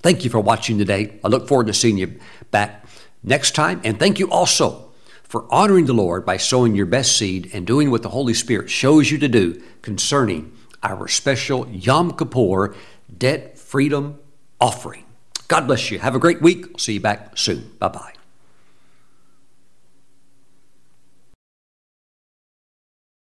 [0.02, 1.20] Thank you for watching today.
[1.24, 2.20] I look forward to seeing you
[2.52, 2.86] back
[3.24, 3.80] next time.
[3.86, 4.85] And thank you also
[5.28, 8.70] for honoring the Lord by sowing your best seed and doing what the Holy Spirit
[8.70, 10.52] shows you to do concerning
[10.84, 12.76] our special Yom Kippur
[13.18, 14.20] debt freedom
[14.60, 15.04] offering.
[15.48, 16.00] God bless you.
[16.00, 16.80] Have a great week.
[16.80, 17.72] See you back soon.
[17.80, 18.15] Bye bye.